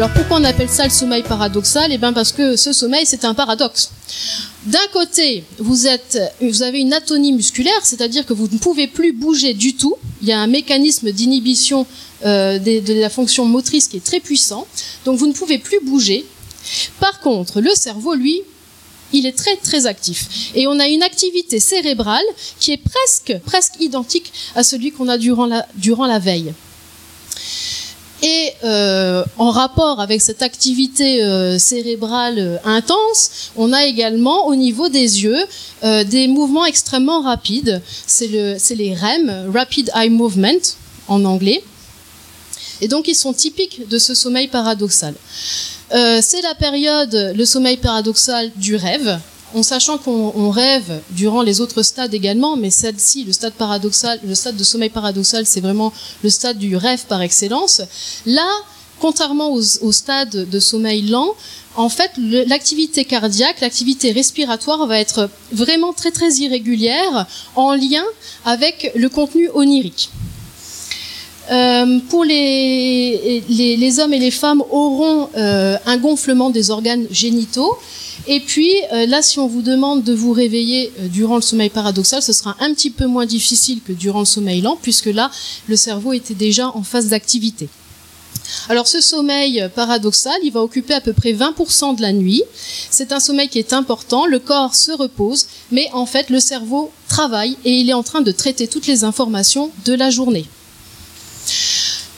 Alors 0.04 0.16
pourquoi 0.16 0.38
on 0.42 0.44
appelle 0.44 0.68
ça 0.68 0.84
le 0.84 0.90
sommeil 0.90 1.24
paradoxal? 1.24 1.90
Eh 1.94 1.98
bien 1.98 2.12
parce 2.12 2.34
que 2.34 2.58
ce 2.58 2.74
sommeil 2.74 3.06
c'est 3.06 3.24
un 3.24 3.34
paradoxe. 3.34 3.90
D'un 4.66 4.86
côté, 4.92 5.46
vous, 5.60 5.86
avez 5.86 6.82
une 6.82 6.92
atonie 6.92 7.32
musculaire, 7.32 7.80
c'est-à-dire 7.84 8.26
que 8.26 8.34
vous 8.34 8.50
ne 8.52 8.58
pouvez 8.58 8.88
plus 8.88 9.14
bouger 9.14 9.54
du 9.54 9.78
tout. 9.78 9.96
Il 10.22 10.28
y 10.28 10.34
a 10.34 10.40
un 10.42 10.48
mécanisme 10.48 11.10
d'inhibition 11.14 11.88
euh, 12.26 12.60
de, 12.60 12.94
la 13.00 13.10
fonction 13.10 13.46
motrice 13.46 13.88
qui 13.88 13.96
est 13.96 14.04
très 14.04 14.20
puissant. 14.20 14.68
Donc 15.06 15.18
vous 15.20 15.28
ne 15.28 15.32
pouvez 15.32 15.58
plus 15.58 15.80
bouger. 15.80 16.26
Par 17.00 17.22
contre, 17.22 17.62
le 17.62 17.74
cerveau, 17.74 18.14
lui, 18.14 18.42
il 19.14 19.26
est 19.26 19.38
très 19.38 19.56
très 19.56 19.86
actif. 19.86 20.52
Et 20.54 20.68
on 20.68 20.82
a 20.82 20.88
une 20.90 21.02
activité 21.02 21.62
cérébrale 21.62 22.26
qui 22.60 22.74
est 22.74 22.82
presque, 22.84 23.40
identique 23.80 24.34
à 24.54 24.64
celui 24.64 24.92
qu'on 24.92 25.08
a 25.08 25.18
durant 25.18 26.08
la 26.08 26.20
veille. 26.20 26.54
Et 28.24 28.54
euh, 28.64 29.26
en 29.38 29.52
rapport 29.52 30.00
avec 30.00 30.22
cette 30.22 30.42
activité 30.42 31.22
euh, 31.22 31.60
cérébrale 31.60 32.40
euh, 32.40 32.58
intense, 32.64 33.52
on 33.58 33.74
a 33.74 33.84
également 33.84 34.48
au 34.48 34.56
niveau 34.56 34.88
des 34.88 35.24
yeux 35.24 35.46
des 36.06 36.30
mouvements 36.30 36.66
extrêmement 36.66 37.22
rapides. 37.22 37.82
C'est 38.08 38.28
les 38.28 38.96
REM, 38.96 39.52
Rapid 39.54 39.92
Eye 39.94 40.10
Movement 40.10 40.78
en 41.10 41.26
anglais. 41.26 41.62
Et 42.80 42.88
donc 42.88 43.10
ils 43.10 43.16
sont 43.16 43.34
typiques 43.34 43.90
de 43.90 43.98
ce 43.98 44.16
sommeil 44.16 44.48
paradoxal. 44.48 45.14
c'est 45.92 46.42
la 46.42 46.56
période, 46.56 47.34
le 47.36 47.46
sommeil 47.46 47.76
paradoxal 47.76 48.50
du 48.56 48.78
rêve, 48.78 49.20
en 49.54 49.64
sachant 49.64 49.98
qu'on 49.98 50.50
rêve 50.50 51.02
durant 51.12 51.42
les 51.42 51.62
autres 51.62 51.84
stades 51.84 52.14
également, 52.14 52.56
mais 52.56 52.70
celle-ci, 52.70 53.24
le 53.24 53.34
stade 53.34 53.54
paradoxal, 53.54 54.20
le 54.26 54.36
stade 54.36 54.58
de 54.58 54.64
sommeil 54.64 54.90
paradoxal, 54.90 55.46
c'est 55.46 55.62
vraiment 55.62 55.94
le 56.24 56.30
stade 56.30 56.58
du 56.58 56.76
rêve 56.76 57.06
par 57.08 57.22
excellence. 57.22 57.82
Là, 58.26 58.48
contrairement 59.00 59.52
au 59.52 59.92
stade 59.92 60.50
de 60.50 60.60
sommeil 60.60 61.04
lent, 61.04 61.36
en 61.76 61.90
fait, 61.90 62.12
l'activité 62.18 63.04
cardiaque, 63.04 63.62
l'activité 63.62 64.12
respiratoire 64.12 64.86
va 64.86 65.00
être 65.00 65.30
vraiment 65.52 65.92
très 65.92 66.12
très 66.12 66.32
irrégulière 66.36 67.26
en 67.56 67.74
lien 67.74 68.04
avec 68.46 68.92
le 68.96 69.10
contenu 69.10 69.50
onirique. 69.54 70.10
Euh, 71.52 72.00
pour 72.10 72.24
les, 72.24 73.44
les, 73.50 74.00
hommes 74.00 74.14
et 74.14 74.20
les 74.20 74.32
femmes 74.32 74.64
auront 74.72 75.30
euh, 75.36 75.78
un 75.86 75.98
gonflement 75.98 76.50
des 76.50 76.72
organes 76.72 77.06
génitaux. 77.12 77.78
Et 78.28 78.40
puis 78.40 78.72
euh, 78.94 79.06
là, 79.06 79.22
si 79.22 79.40
on 79.40 79.48
vous 79.48 79.62
demande 79.62 80.04
de 80.04 80.14
vous 80.14 80.32
réveiller 80.32 80.92
durant 81.12 81.36
le 81.36 81.42
sommeil 81.42 81.70
paradoxal, 81.70 82.22
ce 82.22 82.34
sera 82.34 82.56
un 82.60 82.74
petit 82.74 82.90
peu 82.90 83.06
moins 83.06 83.26
difficile 83.26 83.82
que 83.86 83.92
durant 83.92 84.20
le 84.20 84.26
sommeil 84.26 84.62
lent, 84.62 84.78
puisque 84.82 85.08
là, 85.08 85.30
le 85.68 85.76
cerveau 85.76 86.14
était 86.14 86.34
déjà 86.34 86.70
en 86.70 86.84
phase 86.84 87.08
d'activité. 87.10 87.68
Alors 88.70 88.88
ce 88.88 89.02
sommeil 89.02 89.70
paradoxal, 89.76 90.38
il 90.44 90.52
va 90.52 90.62
occuper 90.62 90.94
à 90.94 91.02
peu 91.02 91.14
près 91.14 91.34
20% 91.34 91.96
de 91.96 92.02
la 92.02 92.14
nuit. 92.14 92.44
C'est 92.90 93.12
un 93.12 93.20
sommeil 93.20 93.50
qui 93.50 93.60
est 93.60 93.74
important, 93.74 94.26
le 94.26 94.40
corps 94.40 94.76
se 94.76 94.92
repose, 94.92 95.48
mais 95.72 95.90
en 95.94 96.06
fait 96.06 96.30
le 96.30 96.40
cerveau 96.40 96.92
travaille 97.08 97.58
et 97.66 97.72
il 97.72 97.90
est 97.90 97.94
en 97.94 98.04
train 98.04 98.22
de 98.22 98.32
traiter 98.32 98.68
toutes 98.68 98.88
les 98.88 99.04
informations 99.04 99.72
de 99.86 99.94
la 99.94 100.10
journée. 100.10 100.46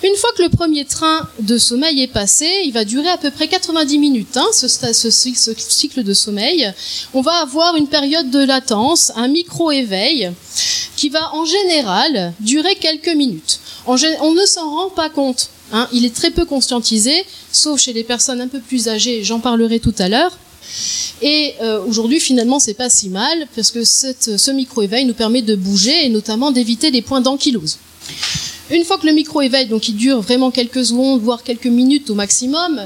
Une 0.06 0.16
fois 0.18 0.30
que 0.38 0.44
le 0.44 0.50
premier 0.50 0.86
train 0.86 1.28
de 1.40 1.58
sommeil 1.58 2.04
est 2.04 2.08
passé, 2.08 2.48
il 2.64 2.72
va 2.72 2.86
durer 2.86 3.10
à 3.10 3.18
peu 3.18 3.32
près 3.32 3.48
90 3.48 3.98
minutes, 3.98 4.38
hein, 4.38 4.46
ce, 4.54 4.68
cycle 4.70 6.04
de 6.04 6.14
sommeil. 6.14 6.72
On 7.16 7.22
va 7.22 7.38
avoir 7.38 7.76
une 7.76 7.88
période 7.88 8.30
de 8.30 8.44
latence, 8.46 9.12
un 9.16 9.28
micro-éveil, 9.28 10.32
qui 10.96 11.10
va 11.10 11.34
en 11.34 11.44
général 11.44 12.34
durer 12.40 12.76
quelques 12.76 13.16
minutes. 13.16 13.60
on 13.88 13.96
ne 13.96 14.46
s'en 14.46 14.70
rend 14.70 14.90
pas 14.92 15.10
compte. 15.10 15.50
Hein. 15.72 15.88
il 15.92 16.06
est 16.06 16.14
très 16.14 16.30
peu 16.30 16.46
conscientisé, 16.46 17.26
sauf 17.52 17.82
chez 17.82 17.92
les 17.92 18.04
personnes 18.04 18.42
un 18.42 18.48
peu 18.48 18.60
plus 18.60 18.88
âgées, 18.88 19.24
j'en 19.24 19.40
parlerai 19.40 19.80
tout 19.80 19.96
à 19.98 20.08
l'heure. 20.08 20.38
Et 21.24 21.56
euh, 21.64 21.84
aujourd'hui, 21.84 22.20
finalement, 22.20 22.60
c'est 22.60 22.76
pas 22.76 22.92
si 22.92 23.10
mal, 23.10 23.48
parce 23.56 23.72
que 23.72 23.84
ce 23.84 24.52
micro-éveil 24.52 25.06
nous 25.06 25.16
permet 25.16 25.42
de 25.42 25.56
bouger 25.56 26.06
et 26.06 26.10
notamment 26.10 26.52
d'éviter 26.52 26.92
les 26.92 27.02
points 27.02 27.22
d'ankylose. 27.22 27.80
Une 28.72 28.84
fois 28.84 28.98
que 28.98 29.06
le 29.06 29.14
micro-éveil, 29.14 29.68
donc 29.68 29.88
il 29.90 29.96
dure 29.96 30.22
vraiment 30.22 30.50
quelques 30.50 30.86
secondes, 30.86 31.22
voire 31.22 31.44
quelques 31.44 31.68
minutes 31.68 32.10
au 32.10 32.16
maximum, 32.16 32.82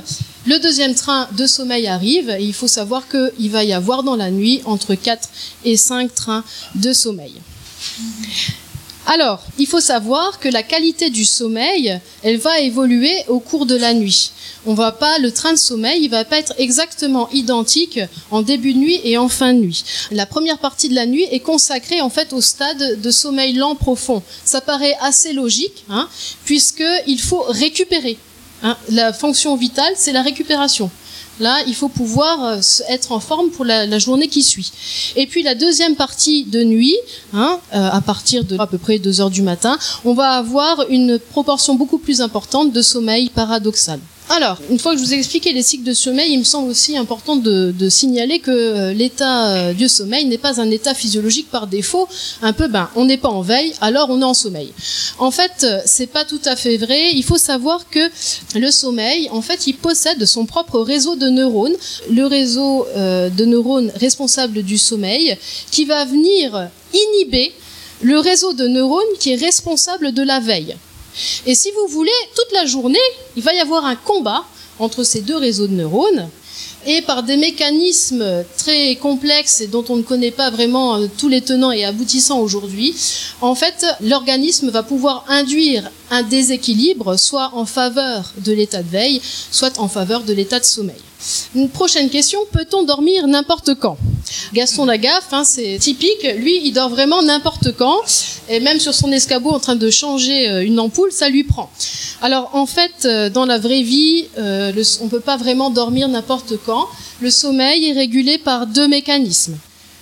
le 0.45 0.59
deuxième 0.59 0.93
train 0.93 1.29
de 1.37 1.45
sommeil 1.45 1.87
arrive 1.87 2.29
et 2.29 2.43
il 2.43 2.53
faut 2.53 2.67
savoir 2.67 3.03
qu'il 3.07 3.49
va 3.49 3.63
y 3.63 3.71
avoir 3.71 4.03
dans 4.03 4.17
la 4.17 4.29
nuit 4.29 4.61
entre 4.65 4.95
4 4.95 5.29
et 5.63 5.77
5 5.77 6.13
trains 6.13 6.43
de 6.75 6.91
sommeil. 6.91 7.33
Alors, 9.05 9.41
il 9.57 9.65
faut 9.65 9.79
savoir 9.79 10.39
que 10.39 10.49
la 10.49 10.61
qualité 10.61 11.09
du 11.09 11.25
sommeil, 11.25 11.99
elle 12.21 12.37
va 12.37 12.59
évoluer 12.59 13.23
au 13.27 13.39
cours 13.39 13.65
de 13.65 13.75
la 13.75 13.93
nuit. 13.93 14.31
On 14.65 14.73
va 14.73 14.91
pas, 14.91 15.17
le 15.19 15.31
train 15.31 15.53
de 15.53 15.57
sommeil, 15.57 16.03
il 16.03 16.09
va 16.09 16.25
pas 16.25 16.37
être 16.37 16.53
exactement 16.57 17.29
identique 17.31 17.99
en 18.29 18.41
début 18.41 18.73
de 18.73 18.79
nuit 18.79 19.01
et 19.03 19.17
en 19.17 19.29
fin 19.29 19.53
de 19.53 19.59
nuit. 19.59 19.83
La 20.11 20.25
première 20.25 20.59
partie 20.59 20.89
de 20.89 20.95
la 20.95 21.05
nuit 21.05 21.25
est 21.31 21.39
consacrée 21.39 22.01
en 22.01 22.09
fait 22.09 22.33
au 22.33 22.41
stade 22.41 23.01
de 23.01 23.11
sommeil 23.11 23.53
lent 23.53 23.75
profond. 23.75 24.21
Ça 24.43 24.61
paraît 24.61 24.97
assez 24.99 25.33
logique, 25.33 25.85
hein, 25.89 26.07
puisqu'il 26.45 27.21
faut 27.21 27.45
récupérer. 27.47 28.17
Hein. 28.63 28.77
La 28.89 29.13
fonction 29.13 29.55
vitale, 29.55 29.93
c'est 29.95 30.11
la 30.11 30.21
récupération. 30.21 30.91
Là, 31.39 31.61
il 31.67 31.75
faut 31.75 31.89
pouvoir 31.89 32.43
euh, 32.43 32.61
être 32.89 33.11
en 33.11 33.19
forme 33.19 33.49
pour 33.49 33.65
la, 33.65 33.99
journée 33.99 34.27
qui 34.27 34.43
suit. 34.43 34.71
Et 35.15 35.25
puis 35.25 35.43
la 35.43 35.55
deuxième 35.55 35.95
partie 35.95 36.43
de 36.43 36.63
nuit, 36.63 36.97
hein, 37.33 37.59
euh, 37.73 37.89
à 37.91 38.01
partir 38.01 38.43
de 38.43 38.57
à 38.59 38.67
peu 38.67 38.77
près 38.77 38.99
2 38.99 39.21
heures 39.21 39.29
du 39.29 39.41
matin, 39.41 39.77
on 40.05 40.13
va 40.13 40.31
avoir 40.31 40.85
une 40.89 41.19
proportion 41.19 41.75
beaucoup 41.75 41.97
plus 41.97 42.21
importante 42.21 42.71
de 42.71 42.81
sommeil 42.81 43.29
paradoxal. 43.29 43.99
Alors, 44.31 44.59
une 44.69 44.77
fois 44.77 44.93
que 44.93 44.99
je 44.99 45.03
vous 45.03 45.13
ai 45.15 45.17
expliqué 45.17 45.53
les 45.53 45.63
cycles 45.63 45.83
de 45.83 45.93
sommeil, 45.93 46.31
il 46.33 46.37
me 46.37 46.43
semble 46.43 46.69
aussi 46.69 46.95
important 46.95 47.35
de, 47.35 47.73
signaler 47.89 48.37
que 48.37 48.51
euh, 48.51 48.93
l'état 48.93 49.47
euh, 49.47 49.73
du 49.73 49.89
sommeil 49.89 50.25
n'est 50.25 50.37
pas 50.37 50.61
un 50.61 50.69
état 50.69 50.93
physiologique 50.93 51.49
par 51.49 51.65
défaut. 51.65 52.07
Un 52.43 52.53
peu, 52.53 52.67
ben, 52.67 52.91
on 52.95 53.05
n'est 53.05 53.17
pas 53.17 53.29
en 53.29 53.41
veille, 53.41 53.73
alors 53.81 54.11
on 54.11 54.21
est 54.21 54.25
en 54.25 54.35
sommeil. 54.35 54.71
En 55.17 55.31
fait, 55.31 55.63
euh, 55.63 55.79
c'est 55.85 56.05
pas 56.05 56.25
tout 56.25 56.41
à 56.45 56.55
fait 56.55 56.77
vrai. 56.77 57.11
Il 57.13 57.23
faut 57.23 57.39
savoir 57.39 57.89
que 57.89 58.07
le 58.53 58.69
sommeil, 58.69 59.29
en 59.31 59.41
fait, 59.41 59.65
il 59.65 59.73
possède 59.73 60.23
son 60.25 60.45
propre 60.45 60.79
réseau 60.79 61.15
de 61.15 61.27
neurones, 61.29 61.75
le 62.11 62.25
réseau 62.27 62.85
de 62.95 63.45
neurones 63.45 63.91
responsable 63.95 64.61
du 64.61 64.77
sommeil, 64.77 65.37
qui 65.71 65.85
va 65.85 66.05
venir 66.05 66.69
inhiber 66.93 67.51
le 68.01 68.19
réseau 68.19 68.53
de 68.53 68.67
neurones 68.67 69.01
qui 69.19 69.33
est 69.33 69.43
responsable 69.43 70.13
de 70.13 70.21
la 70.21 70.39
veille. 70.39 70.75
Et 71.45 71.55
si 71.55 71.71
vous 71.71 71.87
voulez, 71.87 72.11
toute 72.35 72.51
la 72.53 72.65
journée, 72.65 72.99
il 73.35 73.43
va 73.43 73.53
y 73.53 73.59
avoir 73.59 73.85
un 73.85 73.95
combat 73.95 74.43
entre 74.79 75.03
ces 75.03 75.21
deux 75.21 75.37
réseaux 75.37 75.67
de 75.67 75.73
neurones. 75.73 76.29
Et 76.85 77.01
par 77.01 77.23
des 77.23 77.35
mécanismes 77.35 78.45
très 78.57 78.95
complexes 78.95 79.59
et 79.59 79.67
dont 79.67 79.83
on 79.89 79.97
ne 79.97 80.01
connaît 80.01 80.31
pas 80.31 80.49
vraiment 80.49 80.95
euh, 80.95 81.07
tous 81.17 81.27
les 81.27 81.41
tenants 81.41 81.73
et 81.73 81.83
aboutissants 81.83 82.39
aujourd'hui, 82.39 82.95
en 83.41 83.53
fait, 83.53 83.85
l'organisme 83.99 84.69
va 84.69 84.81
pouvoir 84.81 85.25
induire 85.27 85.91
un 86.09 86.23
déséquilibre, 86.23 87.17
soit 87.19 87.51
en 87.53 87.65
faveur 87.65 88.33
de 88.37 88.53
l'état 88.53 88.81
de 88.81 88.89
veille, 88.89 89.21
soit 89.51 89.77
en 89.77 89.89
faveur 89.89 90.23
de 90.23 90.31
l'état 90.31 90.59
de 90.59 90.65
sommeil. 90.65 90.95
Une 91.55 91.69
prochaine 91.69 92.09
question, 92.09 92.39
peut-on 92.51 92.83
dormir 92.83 93.27
n'importe 93.27 93.75
quand? 93.75 93.97
Gaston 94.53 94.85
Lagaffe, 94.85 95.33
hein, 95.33 95.43
c'est 95.43 95.77
typique, 95.79 96.25
lui, 96.37 96.61
il 96.63 96.71
dort 96.71 96.89
vraiment 96.89 97.21
n'importe 97.21 97.75
quand, 97.75 98.01
et 98.47 98.59
même 98.59 98.79
sur 98.79 98.93
son 98.93 99.11
escabeau 99.11 99.51
en 99.51 99.59
train 99.59 99.75
de 99.75 99.89
changer 99.89 100.49
euh, 100.49 100.65
une 100.65 100.79
ampoule, 100.79 101.11
ça 101.11 101.29
lui 101.29 101.43
prend. 101.43 101.69
Alors 102.21 102.51
en 102.53 102.65
fait, 102.65 103.05
euh, 103.05 103.29
dans 103.29 103.45
la 103.45 103.57
vraie 103.57 103.81
vie, 103.81 104.25
euh, 104.37 104.71
on 105.01 105.05
ne 105.05 105.09
peut 105.09 105.19
pas 105.19 105.37
vraiment 105.37 105.69
dormir 105.69 106.07
n'importe 106.07 106.53
quand. 106.65 106.87
Le 107.21 107.29
sommeil 107.29 107.89
est 107.89 107.93
régulé 107.93 108.37
par 108.37 108.67
deux 108.67 108.87
mécanismes. 108.87 109.57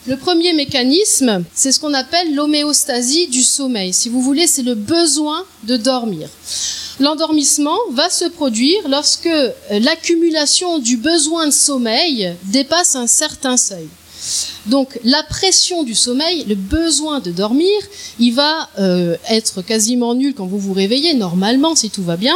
Le 0.08 0.16
premier 0.16 0.54
mécanisme, 0.54 1.44
c'est 1.54 1.72
ce 1.72 1.80
qu'on 1.80 1.94
appelle 1.94 2.34
l'homéostasie 2.34 3.28
du 3.28 3.44
sommeil. 3.44 3.92
Si 3.92 4.08
vous 4.08 4.22
voulez, 4.22 4.48
c'est 4.48 4.62
le 4.62 4.74
besoin 4.76 5.44
de 5.64 5.76
dormir. 5.76 6.30
L'endormissement 7.00 7.78
va 7.92 8.10
se 8.10 8.26
produire 8.26 8.88
lorsque 8.90 9.28
euh, 9.28 9.52
l'accumulation 9.70 10.80
du 10.80 10.98
besoin 10.98 11.46
de 11.46 11.52
sommeil 11.52 12.34
dépasse 12.46 12.96
un 12.96 13.08
certain 13.08 13.58
seuil. 13.58 13.88
Donc 14.66 15.00
la 15.04 15.24
pression 15.24 15.84
du 15.84 15.96
sommeil, 15.96 16.44
le 16.46 16.56
besoin 16.56 17.20
de 17.20 17.32
dormir, 17.32 17.78
il 18.20 18.32
va 18.32 18.70
euh, 18.80 19.16
être 19.30 19.62
quasiment 19.62 20.16
nul 20.16 20.34
quand 20.34 20.46
vous 20.46 20.60
vous 20.60 20.74
réveillez, 20.74 21.14
normalement 21.14 21.76
si 21.76 21.90
tout 21.90 22.04
va 22.04 22.18
bien, 22.18 22.36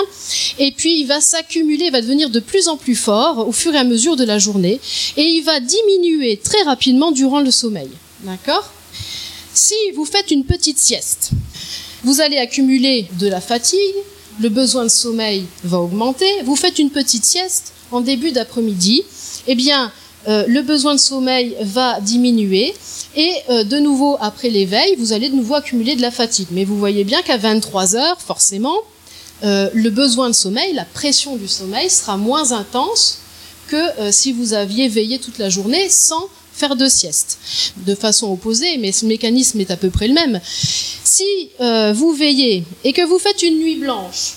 et 0.59 0.71
puis 0.71 1.01
il 1.01 1.05
va 1.07 1.19
s'accumuler, 1.19 1.89
va 1.89 2.01
devenir 2.01 2.29
de 2.29 2.39
plus 2.39 2.67
en 2.67 2.77
plus 2.77 2.95
fort 2.95 3.47
au 3.47 3.51
fur 3.51 3.73
et 3.73 3.77
à 3.77 3.83
mesure 3.83 4.15
de 4.15 4.23
la 4.23 4.39
journée, 4.39 4.79
et 5.17 5.23
il 5.23 5.41
va 5.41 5.59
diminuer 5.59 6.37
très 6.37 6.61
rapidement 6.63 7.11
durant 7.11 7.41
le 7.41 7.51
sommeil. 7.51 7.89
D'accord? 8.21 8.71
Si 9.53 9.75
vous 9.95 10.05
faites 10.05 10.31
une 10.31 10.45
petite 10.45 10.77
sieste, 10.77 11.31
vous 12.03 12.21
allez 12.21 12.37
accumuler 12.37 13.07
de 13.19 13.27
la 13.27 13.41
fatigue, 13.41 13.95
le 14.39 14.49
besoin 14.49 14.83
de 14.83 14.89
sommeil 14.89 15.45
va 15.63 15.79
augmenter, 15.79 16.41
vous 16.45 16.55
faites 16.55 16.79
une 16.79 16.89
petite 16.89 17.25
sieste 17.25 17.73
en 17.91 18.01
début 18.01 18.31
d'après-midi, 18.31 19.03
eh 19.47 19.55
bien, 19.55 19.91
euh, 20.27 20.45
le 20.47 20.61
besoin 20.61 20.93
de 20.93 20.99
sommeil 20.99 21.55
va 21.61 21.99
diminuer 21.99 22.73
et 23.15 23.33
euh, 23.49 23.63
de 23.63 23.79
nouveau 23.79 24.17
après 24.19 24.49
l'éveil, 24.49 24.95
vous 24.97 25.13
allez 25.13 25.29
de 25.29 25.35
nouveau 25.35 25.55
accumuler 25.55 25.95
de 25.95 26.01
la 26.01 26.11
fatigue. 26.11 26.47
Mais 26.51 26.63
vous 26.63 26.77
voyez 26.77 27.03
bien 27.03 27.21
qu'à 27.23 27.37
23 27.37 27.95
heures, 27.95 28.21
forcément, 28.21 28.77
euh, 29.43 29.69
le 29.73 29.89
besoin 29.89 30.29
de 30.29 30.35
sommeil, 30.35 30.73
la 30.73 30.85
pression 30.85 31.35
du 31.35 31.47
sommeil 31.47 31.89
sera 31.89 32.17
moins 32.17 32.51
intense 32.51 33.17
que 33.67 34.11
si 34.11 34.33
vous 34.33 34.51
aviez 34.51 34.89
veillé 34.89 35.17
toute 35.17 35.37
la 35.37 35.49
journée 35.49 35.87
sans 35.87 36.27
faire 36.53 36.75
de 36.75 36.89
sieste. 36.89 37.39
De 37.87 37.95
façon 37.95 38.31
opposée, 38.31 38.77
mais 38.77 38.91
ce 38.91 39.05
mécanisme 39.05 39.61
est 39.61 39.71
à 39.71 39.77
peu 39.77 39.89
près 39.89 40.09
le 40.09 40.13
même. 40.13 40.41
Si 41.21 41.49
euh, 41.59 41.93
vous 41.93 42.13
veillez 42.13 42.63
et 42.83 42.93
que 42.93 43.03
vous 43.03 43.19
faites 43.19 43.43
une 43.43 43.59
nuit 43.59 43.75
blanche, 43.75 44.33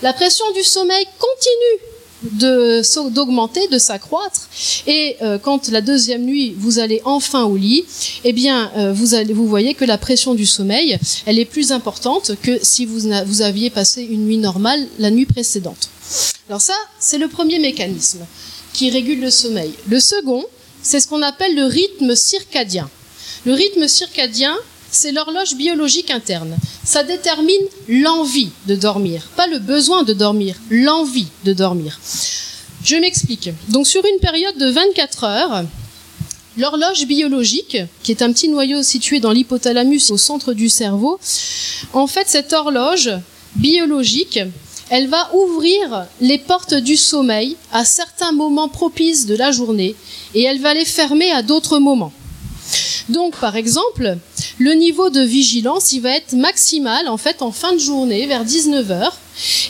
la 0.00 0.12
pression 0.12 0.44
du 0.52 0.62
sommeil 0.62 1.04
continue 1.18 3.10
d'augmenter, 3.10 3.66
de, 3.66 3.78
s'accroître. 3.78 4.48
Et 4.86 5.16
euh, 5.22 5.38
quand 5.38 5.68
la 5.70 5.80
deuxième 5.80 6.24
nuit, 6.24 6.54
vous 6.56 6.78
allez 6.78 7.02
enfin 7.04 7.44
au 7.44 7.56
lit, 7.56 7.84
eh 8.22 8.32
bien, 8.32 8.70
euh, 8.76 8.92
vous, 8.92 9.48
voyez 9.48 9.74
que 9.74 9.84
la 9.84 9.98
pression 9.98 10.34
du 10.34 10.46
sommeil, 10.46 10.98
elle 11.26 11.40
est 11.40 11.44
plus 11.44 11.72
importante 11.72 12.32
que 12.42 12.60
si 12.62 12.86
vous, 12.86 13.08
vous 13.26 13.42
aviez 13.42 13.70
passé 13.70 14.02
une 14.02 14.24
nuit 14.24 14.38
normale 14.38 14.86
la 15.00 15.10
nuit 15.10 15.26
précédente. 15.26 15.88
Alors 16.48 16.60
ça, 16.60 16.76
c'est 17.00 17.18
le 17.18 17.26
premier 17.26 17.58
mécanisme 17.58 18.24
qui 18.72 18.88
régule 18.88 19.20
le 19.20 19.30
sommeil. 19.30 19.72
Le 19.88 19.98
second, 19.98 20.44
c'est 20.80 21.00
ce 21.00 21.08
qu'on 21.08 21.22
appelle 21.22 21.56
le 21.56 21.64
rythme 21.64 22.14
circadien. 22.14 22.88
Le 23.46 23.52
rythme 23.52 23.88
circadien, 23.88 24.56
c'est 24.94 25.12
l'horloge 25.12 25.54
biologique 25.56 26.10
interne. 26.10 26.56
Ça 26.84 27.02
détermine 27.02 27.66
l'envie 27.88 28.50
de 28.66 28.76
dormir, 28.76 29.28
pas 29.36 29.46
le 29.46 29.58
besoin 29.58 30.02
de 30.02 30.12
dormir, 30.12 30.56
l'envie 30.70 31.28
de 31.44 31.52
dormir. 31.52 31.98
Je 32.84 32.96
m'explique. 32.96 33.50
Donc 33.68 33.86
sur 33.86 34.04
une 34.04 34.20
période 34.20 34.58
de 34.58 34.70
24 34.70 35.24
heures, 35.24 35.64
L'horloge 36.56 37.06
biologique, 37.06 37.78
qui 38.04 38.12
est 38.12 38.22
un 38.22 38.32
petit 38.32 38.48
noyau 38.48 38.84
situé 38.84 39.18
dans 39.18 39.32
l'hypothalamus 39.32 40.12
au 40.12 40.16
centre 40.16 40.52
du 40.52 40.68
cerveau, 40.68 41.18
en 41.92 42.06
fait, 42.06 42.28
cette 42.28 42.52
horloge 42.52 43.10
biologique, 43.56 44.38
elle 44.88 45.08
va 45.08 45.34
ouvrir 45.34 46.06
les 46.20 46.38
portes 46.38 46.74
du 46.74 46.96
sommeil 46.96 47.56
à 47.72 47.84
certains 47.84 48.30
moments 48.30 48.68
propices 48.68 49.26
de 49.26 49.34
la 49.34 49.50
journée 49.50 49.96
et 50.34 50.44
elle 50.44 50.60
va 50.60 50.74
les 50.74 50.84
fermer 50.84 51.32
à 51.32 51.42
d'autres 51.42 51.80
moments. 51.80 52.12
Donc, 53.08 53.36
par 53.36 53.56
exemple, 53.56 54.16
le 54.58 54.72
niveau 54.72 55.10
de 55.10 55.20
vigilance, 55.20 55.92
il 55.92 56.00
va 56.00 56.16
être 56.16 56.32
maximal 56.32 57.08
en 57.08 57.16
fait 57.16 57.42
en 57.42 57.52
fin 57.52 57.72
de 57.72 57.78
journée 57.78 58.26
vers 58.26 58.44
19h. 58.44 59.12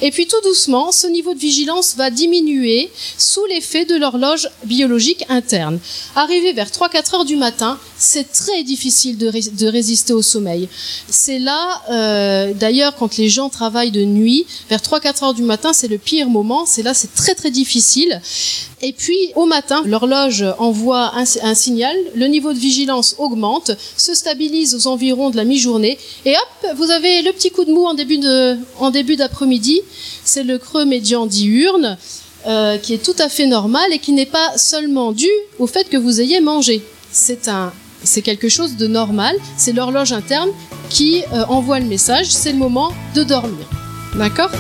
Et 0.03 0.11
puis 0.11 0.27
tout 0.27 0.41
doucement, 0.45 0.93
ce 0.93 1.07
niveau 1.07 1.35
de 1.35 1.39
vigilance 1.39 1.95
va 1.97 2.11
diminuer 2.11 2.91
sous 3.17 3.45
l'effet 3.47 3.85
de 3.85 3.97
l'horloge 3.97 4.49
biologique 4.65 5.25
interne. 5.29 5.79
Arrivé 6.15 6.53
vers 6.53 6.69
3-4 6.69 7.15
heures 7.15 7.25
du 7.25 7.37
matin, 7.37 7.79
c'est 7.97 8.31
très 8.31 8.63
difficile 8.63 9.17
de, 9.17 9.67
résister 9.67 10.13
au 10.13 10.21
sommeil. 10.21 10.69
C'est 11.09 11.39
là, 11.39 11.83
euh, 11.91 12.53
d'ailleurs, 12.53 12.95
quand 12.97 13.17
les 13.17 13.31
gens 13.31 13.49
travaillent 13.49 13.91
de 13.91 14.05
nuit, 14.05 14.47
vers 14.69 14.81
3-4 14.81 15.25
heures 15.25 15.35
du 15.35 15.43
matin, 15.43 15.73
c'est 15.73 15.89
le 15.89 15.99
pire 15.99 16.29
moment. 16.29 16.67
C'est 16.67 16.83
là, 16.83 16.93
c'est 16.93 17.15
très 17.15 17.35
très 17.35 17.51
difficile. 17.51 18.21
Et 18.87 18.93
puis 18.93 19.33
au 19.35 19.47
matin, 19.47 19.83
l'horloge 19.87 20.45
envoie 20.59 21.13
un, 21.17 21.55
signal, 21.55 21.97
le 22.15 22.27
niveau 22.27 22.53
de 22.53 22.59
vigilance 22.59 23.15
augmente, 23.17 23.71
se 23.97 24.15
stabilise 24.15 24.75
aux 24.75 24.87
environs 24.89 25.31
de 25.31 25.37
la 25.37 25.45
mi-journée, 25.45 25.97
et 26.27 26.35
hop, 26.37 26.77
vous 26.77 26.91
avez 26.91 27.23
le 27.23 27.33
petit 27.33 27.51
coup 27.51 27.65
de 27.65 27.73
mou 27.73 27.87
en 27.87 28.91
début 28.91 29.17
d'après-midi. 29.17 29.81
C'est 30.23 30.45
le 30.45 30.59
creux 30.59 30.85
médian 30.85 31.27
diurne. 31.27 31.97
Euh, 32.47 32.77
qui 32.77 32.93
est 32.93 33.03
tout 33.03 33.17
à 33.21 33.31
fait 33.31 33.47
normal 33.47 33.91
et 33.91 33.99
qui 33.99 34.13
n'est 34.13 34.27
pas 34.27 34.59
seulement 34.59 35.13
dû 35.13 35.31
au 35.59 35.67
fait 35.67 35.89
que 35.89 35.97
vous 35.97 36.21
ayez 36.21 36.43
mangé. 36.43 36.83
C'est 37.11 38.21
quelque 38.23 38.51
chose 38.51 38.77
de 38.77 38.87
normal. 38.87 39.35
C'est 39.57 39.73
l'horloge 39.73 40.13
interne 40.13 40.51
qui 40.91 41.23
euh, 41.33 41.47
envoie 41.49 41.81
le 41.81 41.87
message. 41.87 42.27
C'est 42.27 42.53
le 42.53 42.59
moment 42.59 42.93
de 43.15 43.25
dormir. 43.25 43.67
D'accord? 44.19 44.51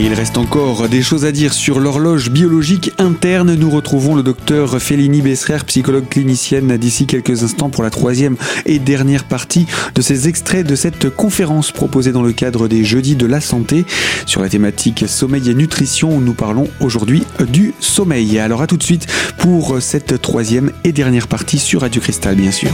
Et 0.00 0.04
il 0.04 0.14
reste 0.14 0.38
encore 0.38 0.88
des 0.88 1.02
choses 1.02 1.26
à 1.26 1.30
dire 1.30 1.52
sur 1.52 1.78
l'horloge 1.78 2.30
biologique 2.30 2.92
interne. 2.96 3.54
Nous 3.54 3.68
retrouvons 3.68 4.14
le 4.14 4.22
docteur 4.22 4.80
Félini 4.80 5.20
Besserer, 5.20 5.58
psychologue 5.66 6.08
clinicienne, 6.08 6.78
d'ici 6.78 7.04
quelques 7.04 7.42
instants 7.42 7.68
pour 7.68 7.82
la 7.82 7.90
troisième 7.90 8.36
et 8.64 8.78
dernière 8.78 9.24
partie 9.24 9.66
de 9.94 10.00
ces 10.00 10.26
extraits 10.26 10.66
de 10.66 10.74
cette 10.74 11.10
conférence 11.10 11.70
proposée 11.70 12.12
dans 12.12 12.22
le 12.22 12.32
cadre 12.32 12.66
des 12.66 12.82
Jeudis 12.82 13.14
de 13.14 13.26
la 13.26 13.42
Santé 13.42 13.84
sur 14.24 14.40
la 14.40 14.48
thématique 14.48 15.04
sommeil 15.06 15.50
et 15.50 15.54
nutrition 15.54 16.16
où 16.16 16.20
nous 16.22 16.34
parlons 16.34 16.68
aujourd'hui 16.80 17.24
du 17.52 17.74
sommeil. 17.78 18.38
Alors 18.38 18.62
à 18.62 18.66
tout 18.66 18.78
de 18.78 18.82
suite 18.82 19.06
pour 19.36 19.82
cette 19.82 20.22
troisième 20.22 20.72
et 20.82 20.92
dernière 20.92 21.28
partie 21.28 21.58
sur 21.58 21.82
Radio 21.82 22.00
Cristal, 22.00 22.36
bien 22.36 22.52
sûr. 22.52 22.70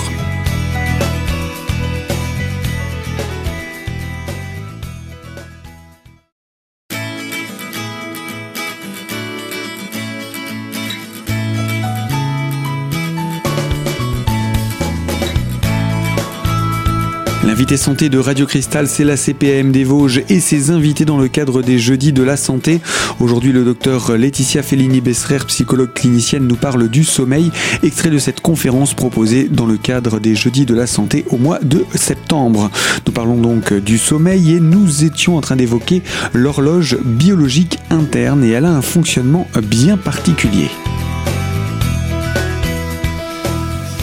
L'invité 17.56 17.78
santé 17.78 18.10
de 18.10 18.18
Radio 18.18 18.44
Cristal, 18.44 18.86
c'est 18.86 19.02
la 19.02 19.16
CPAM 19.16 19.72
des 19.72 19.82
Vosges 19.82 20.22
et 20.28 20.40
ses 20.40 20.70
invités 20.70 21.06
dans 21.06 21.16
le 21.16 21.26
cadre 21.26 21.62
des 21.62 21.78
Jeudis 21.78 22.12
de 22.12 22.22
la 22.22 22.37
Santé. 22.37 22.83
Aujourd'hui, 23.18 23.50
le 23.50 23.64
docteur 23.64 24.14
Laetitia 24.14 24.62
Fellini-Besserer, 24.62 25.38
psychologue 25.46 25.94
clinicienne, 25.94 26.46
nous 26.46 26.57
parle 26.57 26.90
du 26.90 27.02
sommeil, 27.02 27.50
extrait 27.83 28.11
de 28.11 28.18
cette 28.18 28.42
conférence 28.42 28.92
proposée 28.92 29.48
dans 29.50 29.64
le 29.64 29.78
cadre 29.78 30.20
des 30.20 30.35
Jeudis 30.35 30.66
de 30.66 30.74
la 30.74 30.87
Santé 30.87 31.24
au 31.31 31.38
mois 31.38 31.59
de 31.61 31.87
septembre. 31.94 32.70
Nous 33.07 33.12
parlons 33.12 33.38
donc 33.38 33.72
du 33.72 33.96
sommeil 33.96 34.52
et 34.52 34.61
nous 34.61 35.07
étions 35.07 35.38
en 35.38 35.40
train 35.40 35.57
d'évoquer 35.57 36.02
l'horloge 36.35 36.98
biologique 37.02 37.78
interne 37.88 38.44
et 38.44 38.50
elle 38.50 38.66
a 38.66 38.70
un 38.72 38.83
fonctionnement 38.83 39.48
bien 39.62 39.96
particulier. 39.96 40.68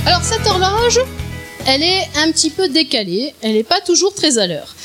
Alors 0.08 0.24
cette 0.24 0.48
horloge, 0.48 1.02
elle 1.66 1.84
est 1.84 2.10
un 2.18 2.32
petit 2.32 2.50
peu 2.50 2.68
décalée, 2.68 3.34
elle 3.42 3.54
n'est 3.54 3.64
pas 3.64 3.82
toujours 3.82 4.14
très 4.14 4.38
à 4.38 4.48
l'heure. 4.48 4.76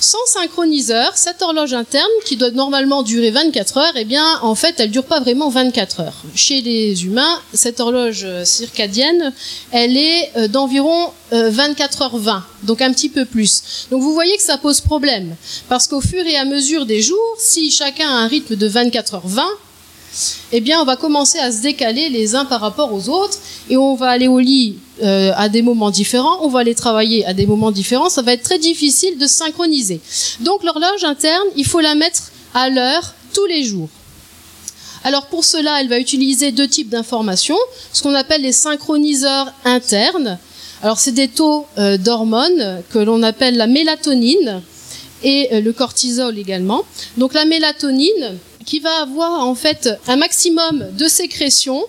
Sans 0.00 0.24
synchroniseur, 0.26 1.16
cette 1.16 1.42
horloge 1.42 1.74
interne, 1.74 2.06
qui 2.24 2.36
doit 2.36 2.52
normalement 2.52 3.02
durer 3.02 3.32
24 3.32 3.78
heures, 3.78 3.96
eh 3.96 4.04
bien, 4.04 4.38
en 4.42 4.54
fait, 4.54 4.76
elle 4.78 4.92
dure 4.92 5.04
pas 5.04 5.18
vraiment 5.18 5.48
24 5.48 6.00
heures. 6.00 6.22
Chez 6.36 6.60
les 6.60 7.04
humains, 7.04 7.40
cette 7.52 7.80
horloge 7.80 8.24
circadienne, 8.44 9.32
elle 9.72 9.96
est 9.96 10.48
d'environ 10.48 11.10
24 11.32 12.02
heures 12.02 12.16
20, 12.16 12.44
donc 12.62 12.80
un 12.80 12.92
petit 12.92 13.08
peu 13.08 13.24
plus. 13.24 13.88
Donc 13.90 14.00
vous 14.02 14.14
voyez 14.14 14.36
que 14.36 14.42
ça 14.42 14.56
pose 14.56 14.80
problème, 14.80 15.34
parce 15.68 15.88
qu'au 15.88 16.00
fur 16.00 16.24
et 16.24 16.36
à 16.36 16.44
mesure 16.44 16.86
des 16.86 17.02
jours, 17.02 17.36
si 17.36 17.72
chacun 17.72 18.08
a 18.08 18.18
un 18.18 18.28
rythme 18.28 18.54
de 18.54 18.68
24 18.68 19.14
heures 19.14 19.26
20, 19.26 19.44
eh 20.52 20.60
bien, 20.60 20.80
on 20.80 20.84
va 20.84 20.94
commencer 20.96 21.38
à 21.38 21.50
se 21.50 21.60
décaler 21.60 22.08
les 22.08 22.36
uns 22.36 22.44
par 22.44 22.60
rapport 22.60 22.94
aux 22.94 23.08
autres 23.08 23.38
et 23.68 23.76
on 23.76 23.96
va 23.96 24.08
aller 24.08 24.28
au 24.28 24.38
lit 24.38 24.78
euh, 25.02 25.32
à 25.36 25.48
des 25.48 25.62
moments 25.62 25.90
différents, 25.90 26.38
on 26.42 26.48
va 26.48 26.60
aller 26.60 26.74
travailler 26.74 27.24
à 27.26 27.34
des 27.34 27.46
moments 27.46 27.70
différents. 27.70 28.08
Ça 28.08 28.22
va 28.22 28.32
être 28.32 28.42
très 28.42 28.58
difficile 28.58 29.18
de 29.18 29.26
synchroniser. 29.26 30.00
Donc, 30.40 30.64
l'horloge 30.64 31.04
interne, 31.04 31.46
il 31.56 31.66
faut 31.66 31.80
la 31.80 31.94
mettre 31.94 32.30
à 32.54 32.68
l'heure 32.70 33.14
tous 33.32 33.46
les 33.46 33.64
jours. 33.64 33.88
Alors 35.04 35.26
pour 35.26 35.44
cela, 35.44 35.80
elle 35.80 35.88
va 35.88 35.98
utiliser 35.98 36.52
deux 36.52 36.68
types 36.68 36.88
d'informations, 36.88 37.58
ce 37.92 38.02
qu'on 38.02 38.14
appelle 38.14 38.42
les 38.42 38.52
synchroniseurs 38.52 39.52
internes. 39.64 40.38
Alors 40.82 40.98
c'est 40.98 41.12
des 41.12 41.28
taux 41.28 41.66
euh, 41.78 41.96
d'hormones 41.96 42.82
que 42.90 42.98
l'on 42.98 43.22
appelle 43.22 43.56
la 43.56 43.66
mélatonine 43.66 44.62
et 45.22 45.48
euh, 45.52 45.60
le 45.60 45.72
cortisol 45.72 46.38
également. 46.38 46.84
Donc 47.16 47.34
la 47.34 47.44
mélatonine, 47.44 48.38
qui 48.64 48.80
va 48.80 49.02
avoir 49.02 49.46
en 49.46 49.54
fait 49.54 49.88
un 50.08 50.16
maximum 50.16 50.88
de 50.92 51.08
sécrétion, 51.08 51.84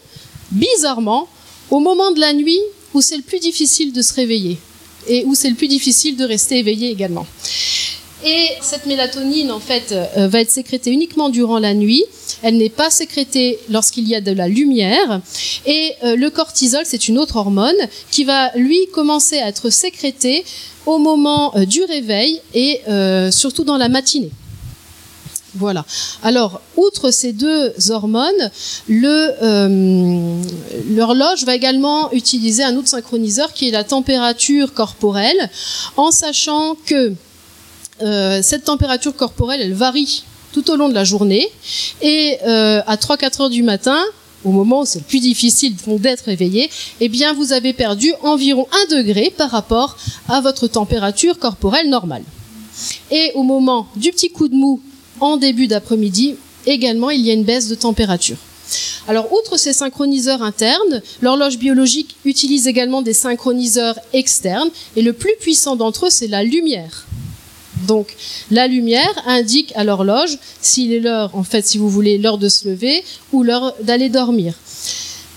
bizarrement, 0.51 1.27
au 1.71 1.79
moment 1.79 2.11
de 2.11 2.19
la 2.19 2.33
nuit 2.33 2.59
où 2.93 3.01
c'est 3.01 3.17
le 3.17 3.23
plus 3.23 3.39
difficile 3.39 3.93
de 3.93 4.01
se 4.01 4.13
réveiller 4.13 4.57
et 5.07 5.23
où 5.25 5.35
c'est 5.35 5.49
le 5.49 5.55
plus 5.55 5.67
difficile 5.67 6.15
de 6.17 6.25
rester 6.25 6.59
éveillé 6.59 6.91
également. 6.91 7.25
Et 8.25 8.49
cette 8.61 8.85
mélatonine, 8.85 9.49
en 9.49 9.61
fait, 9.61 9.93
euh, 9.93 10.27
va 10.27 10.41
être 10.41 10.51
sécrétée 10.51 10.91
uniquement 10.91 11.29
durant 11.29 11.57
la 11.57 11.73
nuit. 11.73 12.03
Elle 12.43 12.57
n'est 12.57 12.69
pas 12.69 12.89
sécrétée 12.89 13.59
lorsqu'il 13.69 14.07
y 14.09 14.15
a 14.15 14.19
de 14.19 14.31
la 14.31 14.49
lumière. 14.49 15.21
Et 15.65 15.93
euh, 16.03 16.17
le 16.17 16.29
cortisol, 16.29 16.83
c'est 16.83 17.07
une 17.07 17.17
autre 17.17 17.37
hormone 17.37 17.77
qui 18.11 18.25
va, 18.25 18.51
lui, 18.55 18.87
commencer 18.93 19.39
à 19.39 19.47
être 19.47 19.69
sécrété 19.69 20.43
au 20.85 20.97
moment 20.97 21.55
euh, 21.55 21.65
du 21.65 21.83
réveil 21.83 22.41
et 22.53 22.81
surtout 23.31 23.63
dans 23.63 23.77
la 23.77 23.87
matinée. 23.87 24.31
Voilà. 25.55 25.85
Alors, 26.23 26.61
outre 26.77 27.11
ces 27.11 27.33
deux 27.33 27.73
hormones, 27.89 28.51
l'horloge 30.89 31.43
va 31.43 31.55
également 31.55 32.11
utiliser 32.11 32.63
un 32.63 32.75
autre 32.75 32.87
synchroniseur 32.87 33.53
qui 33.53 33.69
est 33.69 33.71
la 33.71 33.83
température 33.83 34.73
corporelle, 34.73 35.49
en 35.97 36.11
sachant 36.11 36.75
que 36.85 37.13
euh, 38.01 38.41
cette 38.43 38.65
température 38.65 39.15
corporelle, 39.15 39.61
elle 39.61 39.73
varie 39.73 40.23
tout 40.53 40.69
au 40.71 40.75
long 40.75 40.89
de 40.89 40.93
la 40.93 41.03
journée, 41.03 41.47
et 42.01 42.37
euh, 42.45 42.81
à 42.85 42.95
3-4 42.95 43.41
heures 43.43 43.49
du 43.49 43.63
matin, 43.63 43.99
au 44.43 44.51
moment 44.51 44.81
où 44.81 44.85
c'est 44.85 44.99
le 44.99 45.05
plus 45.05 45.19
difficile 45.19 45.75
d'être 45.85 46.29
éveillé, 46.29 46.69
eh 47.01 47.09
bien, 47.09 47.33
vous 47.33 47.53
avez 47.53 47.73
perdu 47.73 48.13
environ 48.21 48.67
1 48.91 48.95
degré 48.97 49.33
par 49.35 49.51
rapport 49.51 49.97
à 50.27 50.41
votre 50.41 50.67
température 50.67 51.39
corporelle 51.39 51.89
normale. 51.89 52.23
Et 53.11 53.31
au 53.35 53.43
moment 53.43 53.87
du 53.95 54.11
petit 54.11 54.29
coup 54.29 54.47
de 54.47 54.55
mou 54.55 54.81
en 55.21 55.37
début 55.37 55.67
d'après-midi, 55.67 56.35
également, 56.65 57.09
il 57.09 57.21
y 57.21 57.29
a 57.29 57.33
une 57.33 57.43
baisse 57.43 57.67
de 57.67 57.75
température. 57.75 58.37
Alors, 59.07 59.33
outre 59.33 59.57
ces 59.57 59.73
synchroniseurs 59.73 60.43
internes, 60.43 61.01
l'horloge 61.21 61.57
biologique 61.57 62.15
utilise 62.25 62.67
également 62.67 63.01
des 63.01 63.13
synchroniseurs 63.13 63.97
externes, 64.13 64.69
et 64.95 65.01
le 65.01 65.13
plus 65.13 65.33
puissant 65.39 65.75
d'entre 65.75 66.07
eux, 66.07 66.09
c'est 66.11 66.27
la 66.27 66.43
lumière. 66.43 67.07
Donc, 67.87 68.15
la 68.51 68.67
lumière 68.67 69.23
indique 69.25 69.71
à 69.75 69.83
l'horloge 69.83 70.37
s'il 70.61 70.91
est 70.93 70.99
l'heure, 70.99 71.31
en 71.33 71.43
fait, 71.43 71.65
si 71.65 71.77
vous 71.77 71.89
voulez, 71.89 72.17
l'heure 72.17 72.37
de 72.37 72.49
se 72.49 72.67
lever 72.67 73.03
ou 73.31 73.41
l'heure 73.41 73.73
d'aller 73.81 74.09
dormir. 74.09 74.53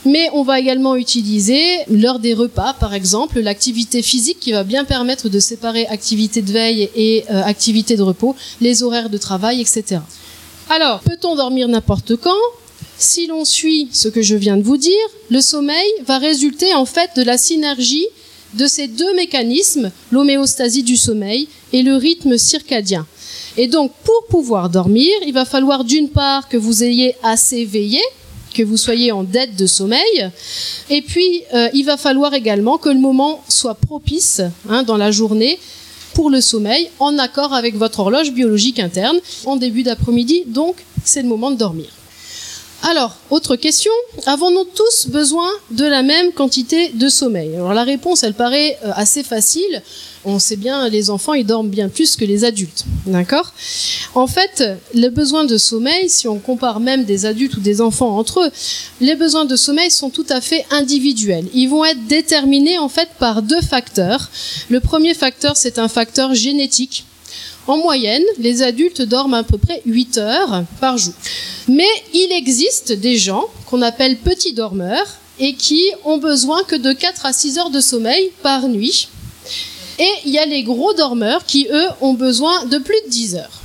Mais 0.05 0.29
on 0.33 0.43
va 0.43 0.59
également 0.59 0.97
utiliser 0.97 1.63
l'heure 1.89 2.19
des 2.19 2.35
repas, 2.35 2.75
par 2.75 2.93
exemple, 2.93 3.39
l'activité 3.41 4.03
physique 4.03 4.41
qui 4.41 4.53
va 4.53 4.65
bien 4.65 4.85
permettre 4.85 5.29
de 5.29 5.39
séparer 5.39 5.87
activité 5.87 6.43
de 6.43 6.51
veille 6.51 6.91
et 6.97 7.25
euh, 7.31 7.43
activité 7.45 7.97
de 7.97 8.03
repos, 8.03 8.35
les 8.61 8.83
horaires 8.83 9.11
de 9.11 9.19
travail, 9.19 9.61
etc. 9.61 10.01
Alors, 10.71 11.01
peut-on 11.01 11.37
dormir 11.37 11.69
n'importe 11.69 12.17
quand? 12.17 12.31
Si 12.99 13.27
l'on 13.27 13.45
suit 13.45 13.89
ce 13.93 14.09
que 14.09 14.23
je 14.23 14.35
viens 14.35 14.57
de 14.57 14.63
vous 14.63 14.77
dire, 14.77 14.93
le 15.31 15.41
sommeil 15.41 15.91
va 16.07 16.19
résulter 16.19 16.75
en 16.75 16.85
fait 16.85 17.11
de 17.17 17.23
la 17.23 17.39
synergie 17.39 18.07
de 18.55 18.67
ces 18.67 18.87
deux 18.87 19.15
mécanismes, 19.15 19.91
l'homéostasie 20.11 20.83
du 20.83 20.97
sommeil 20.97 21.49
et 21.73 21.83
le 21.83 21.97
rythme 21.97 22.37
circadien. 22.37 23.07
Et 23.57 23.67
donc, 23.67 23.93
pour 24.05 24.27
pouvoir 24.29 24.69
dormir, 24.69 25.11
il 25.27 25.33
va 25.33 25.45
falloir 25.45 25.85
d'une 25.85 26.09
part 26.09 26.49
que 26.49 26.57
vous 26.57 26.83
ayez 26.83 27.15
assez 27.23 27.65
veillé, 27.65 28.01
que 28.53 28.63
vous 28.63 28.77
soyez 28.77 29.13
en 29.13 29.23
dette 29.23 29.57
de 29.57 29.67
sommeil. 29.67 30.31
Et 30.91 31.03
puis, 31.03 31.43
euh, 31.55 31.69
il 31.75 31.85
va 31.85 31.97
falloir 31.97 32.35
également 32.35 32.79
que 32.79 32.89
le 32.89 32.99
moment 32.99 33.43
soit 33.49 33.75
propice 33.75 34.41
hein, 34.69 34.83
dans 34.83 34.97
la 34.97 35.11
journée 35.11 35.59
pour 36.15 36.31
le 36.31 36.41
sommeil, 36.41 36.91
en 36.99 37.19
accord 37.19 37.55
avec 37.55 37.77
votre 37.77 38.01
horloge 38.01 38.33
biologique 38.33 38.79
interne, 38.79 39.19
en 39.47 39.57
début 39.57 39.83
d'après-midi. 39.83 40.45
Donc, 40.47 40.77
c'est 41.05 41.23
le 41.23 41.29
moment 41.29 41.51
de 41.51 41.57
dormir. 41.57 41.87
Alors, 42.85 43.17
autre 43.31 43.55
question, 43.55 43.93
avons-nous 44.27 44.65
tous 44.65 45.07
besoin 45.07 45.49
de 45.71 45.85
la 45.85 46.03
même 46.03 46.33
quantité 46.33 46.89
de 46.89 47.09
sommeil? 47.09 47.55
Alors 47.55 47.75
la 47.75 47.85
réponse, 47.85 48.25
elle 48.25 48.35
paraît 48.35 48.77
euh, 48.85 48.91
assez 48.97 49.23
facile. 49.23 49.83
On 50.25 50.41
sait 50.41 50.57
bien, 50.57 50.89
les 50.89 51.09
enfants, 51.09 51.35
ils 51.35 51.47
dorment 51.47 51.69
bien 51.69 51.89
plus 51.89 52.17
que 52.17 52.25
les 52.25 52.45
adultes. 52.45 52.85
D'accord? 53.07 53.53
En 54.17 54.27
fait, 54.27 54.65
les 54.95 55.11
besoins 55.11 55.45
de 55.45 55.59
sommeil, 55.59 56.11
si 56.11 56.27
on 56.27 56.41
compare 56.41 56.81
même 56.81 57.05
des 57.05 57.25
adultes 57.25 57.57
ou 57.57 57.61
des 57.61 57.81
enfants 57.81 58.19
entre 58.19 58.41
eux, 58.41 58.51
les 59.01 59.15
besoins 59.15 59.45
de 59.45 59.55
sommeil 59.55 59.91
sont 59.93 60.11
tout 60.11 60.27
à 60.29 60.41
fait 60.41 60.67
individuels. 60.73 61.47
Ils 61.55 61.69
vont 61.69 61.85
être 61.85 62.05
déterminés 62.09 62.79
en 62.79 62.89
fait 62.89 63.11
par 63.21 63.43
deux 63.43 63.63
facteurs. 63.63 64.29
Le 64.71 64.81
premier 64.81 65.15
facteur, 65.15 65.57
c'est 65.57 65.79
un 65.79 65.89
facteur 65.89 66.35
génétique. 66.35 67.05
En 67.69 67.77
moyenne, 67.77 68.25
les 68.39 68.63
adultes 68.63 69.03
dorment 69.03 69.35
à 69.35 69.45
peu 69.45 69.57
près 69.57 69.83
8 69.87 70.19
heures 70.19 70.65
par 70.81 70.99
jour. 70.99 71.15
Mais 71.69 71.89
il 72.13 72.33
existe 72.33 72.93
des 72.93 73.17
gens 73.17 73.45
qu'on 73.67 73.83
appelle 73.83 74.17
petits 74.17 74.53
dormeurs 74.53 75.07
et 75.39 75.55
qui 75.55 75.81
ont 76.05 76.19
besoin 76.19 76.65
que 76.65 76.75
de 76.75 76.93
4 76.93 77.27
à 77.27 77.33
6 77.33 77.59
heures 77.59 77.71
de 77.71 77.81
sommeil 77.81 78.33
par 78.43 78.69
nuit. 78.69 79.09
Et 79.99 80.11
il 80.25 80.33
y 80.33 80.39
a 80.39 80.47
les 80.47 80.65
gros 80.65 80.93
dormeurs 80.95 81.45
qui, 81.45 81.69
eux, 81.71 81.89
ont 82.01 82.15
besoin 82.15 82.65
de 82.67 82.79
plus 82.79 83.01
de 83.07 83.11
10 83.11 83.37
heures. 83.37 83.61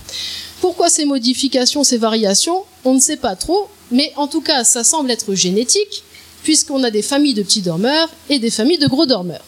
Pourquoi 0.61 0.89
ces 0.89 1.05
modifications, 1.05 1.83
ces 1.83 1.97
variations 1.97 2.63
On 2.85 2.93
ne 2.93 2.99
sait 2.99 3.17
pas 3.17 3.35
trop, 3.35 3.67
mais 3.91 4.11
en 4.15 4.27
tout 4.27 4.41
cas, 4.41 4.63
ça 4.63 4.83
semble 4.83 5.09
être 5.09 5.33
génétique, 5.33 6.03
puisqu'on 6.43 6.83
a 6.83 6.91
des 6.91 7.01
familles 7.01 7.33
de 7.33 7.43
petits 7.43 7.61
dormeurs 7.61 8.09
et 8.29 8.39
des 8.39 8.49
familles 8.49 8.77
de 8.77 8.87
gros 8.87 9.05
dormeurs. 9.05 9.43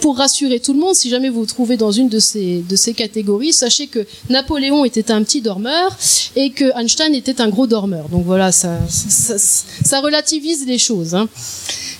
Pour 0.00 0.16
rassurer 0.16 0.58
tout 0.60 0.72
le 0.72 0.80
monde, 0.80 0.94
si 0.94 1.08
jamais 1.10 1.28
vous 1.28 1.40
vous 1.40 1.46
trouvez 1.46 1.76
dans 1.76 1.92
une 1.92 2.08
de 2.08 2.18
ces, 2.18 2.64
de 2.68 2.76
ces 2.76 2.92
catégories, 2.92 3.52
sachez 3.52 3.86
que 3.86 4.04
Napoléon 4.28 4.84
était 4.84 5.10
un 5.12 5.22
petit 5.22 5.40
dormeur 5.40 5.96
et 6.36 6.50
que 6.50 6.76
Einstein 6.78 7.14
était 7.14 7.40
un 7.40 7.48
gros 7.48 7.66
dormeur. 7.66 8.08
Donc 8.08 8.24
voilà, 8.24 8.50
ça, 8.50 8.78
ça, 8.88 10.00
relativise 10.00 10.66
les 10.66 10.78
choses. 10.78 11.14
Hein. 11.14 11.28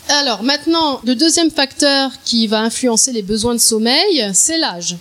Alors 0.08 0.42
maintenant, 0.42 1.00
le 1.04 1.14
deuxième 1.14 1.50
facteur 1.50 2.10
qui 2.24 2.48
va 2.48 2.60
influencer 2.60 3.12
les 3.12 3.22
besoins 3.22 3.54
de 3.54 3.60
sommeil, 3.60 4.30
c'est 4.32 4.58
l'âge. 4.58 4.96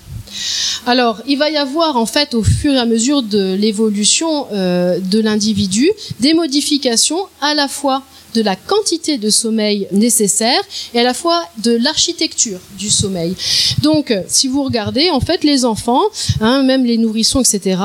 Alors, 0.86 1.22
il 1.28 1.38
va 1.38 1.50
y 1.50 1.58
avoir 1.58 1.98
en 1.98 2.06
fait 2.06 2.34
au 2.34 2.44
fur 2.44 2.74
et 2.74 2.80
à 2.80 2.86
mesure 2.86 3.24
de 3.24 3.56
l'évolution 3.56 4.48
euh, 4.54 5.00
de 5.00 5.20
l'individu 5.20 5.90
des 6.20 6.34
modifications 6.34 7.26
à 7.42 7.54
la 7.54 7.68
fois 7.68 8.04
de 8.34 8.42
la 8.42 8.56
quantité 8.56 9.18
de 9.18 9.30
sommeil 9.30 9.88
nécessaire 9.92 10.62
et 10.94 11.00
à 11.00 11.04
la 11.04 11.14
fois 11.14 11.44
de 11.64 11.72
l'architecture 11.72 12.60
du 12.78 12.90
sommeil. 12.90 13.36
Donc, 13.82 14.14
si 14.28 14.48
vous 14.48 14.64
regardez, 14.64 15.10
en 15.10 15.20
fait, 15.20 15.44
les 15.44 15.66
enfants, 15.66 16.04
hein, 16.42 16.64
même 16.64 16.86
les 16.86 16.98
nourrissons, 16.98 17.42
etc., 17.42 17.80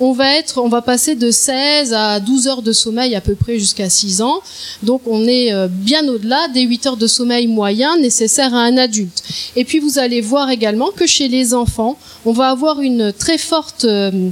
on 0.00 0.12
va 0.12 0.36
être, 0.36 0.60
on 0.60 0.68
va 0.68 0.82
passer 0.82 1.14
de 1.14 1.30
16 1.30 1.92
à 1.92 2.20
12 2.20 2.48
heures 2.48 2.62
de 2.62 2.72
sommeil 2.72 3.14
à 3.14 3.20
peu 3.20 3.34
près 3.34 3.58
jusqu'à 3.58 3.88
6 3.88 4.22
ans. 4.22 4.40
Donc, 4.82 5.02
on 5.06 5.26
est 5.26 5.52
euh, 5.52 5.68
bien 5.68 6.06
au-delà 6.08 6.48
des 6.48 6.62
8 6.62 6.86
heures 6.86 6.96
de 6.96 7.06
sommeil 7.06 7.46
moyen 7.46 7.96
nécessaires 7.98 8.54
à 8.54 8.62
un 8.62 8.76
adulte. 8.76 9.22
Et 9.56 9.64
puis, 9.64 9.78
vous 9.78 9.98
allez 9.98 10.20
voir 10.20 10.50
également 10.50 10.90
que 10.90 11.06
chez 11.06 11.28
les 11.28 11.54
enfants, 11.54 11.98
on 12.24 12.32
va 12.32 12.50
avoir 12.50 12.80
une 12.80 13.12
très 13.12 13.38
forte 13.38 13.84
euh, 13.84 14.30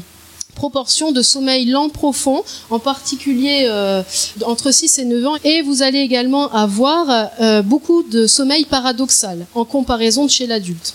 proportion 0.57 1.13
de 1.13 1.23
sommeil 1.23 1.67
lent 1.67 1.89
profond, 1.89 2.43
en 2.71 2.81
particulier 2.81 3.67
euh, 3.69 4.03
entre 4.45 4.73
6 4.73 4.99
et 4.99 5.05
9 5.05 5.27
ans. 5.27 5.37
Et 5.45 5.63
vous 5.63 5.83
allez 5.83 6.01
également 6.01 6.51
avoir 6.53 7.31
euh, 7.41 7.63
beaucoup 7.63 8.03
de 8.03 8.27
sommeil 8.27 8.65
paradoxal 8.65 9.47
en 9.55 9.65
comparaison 9.65 10.25
de 10.25 10.31
chez 10.31 10.49
l'adulte. 10.49 10.95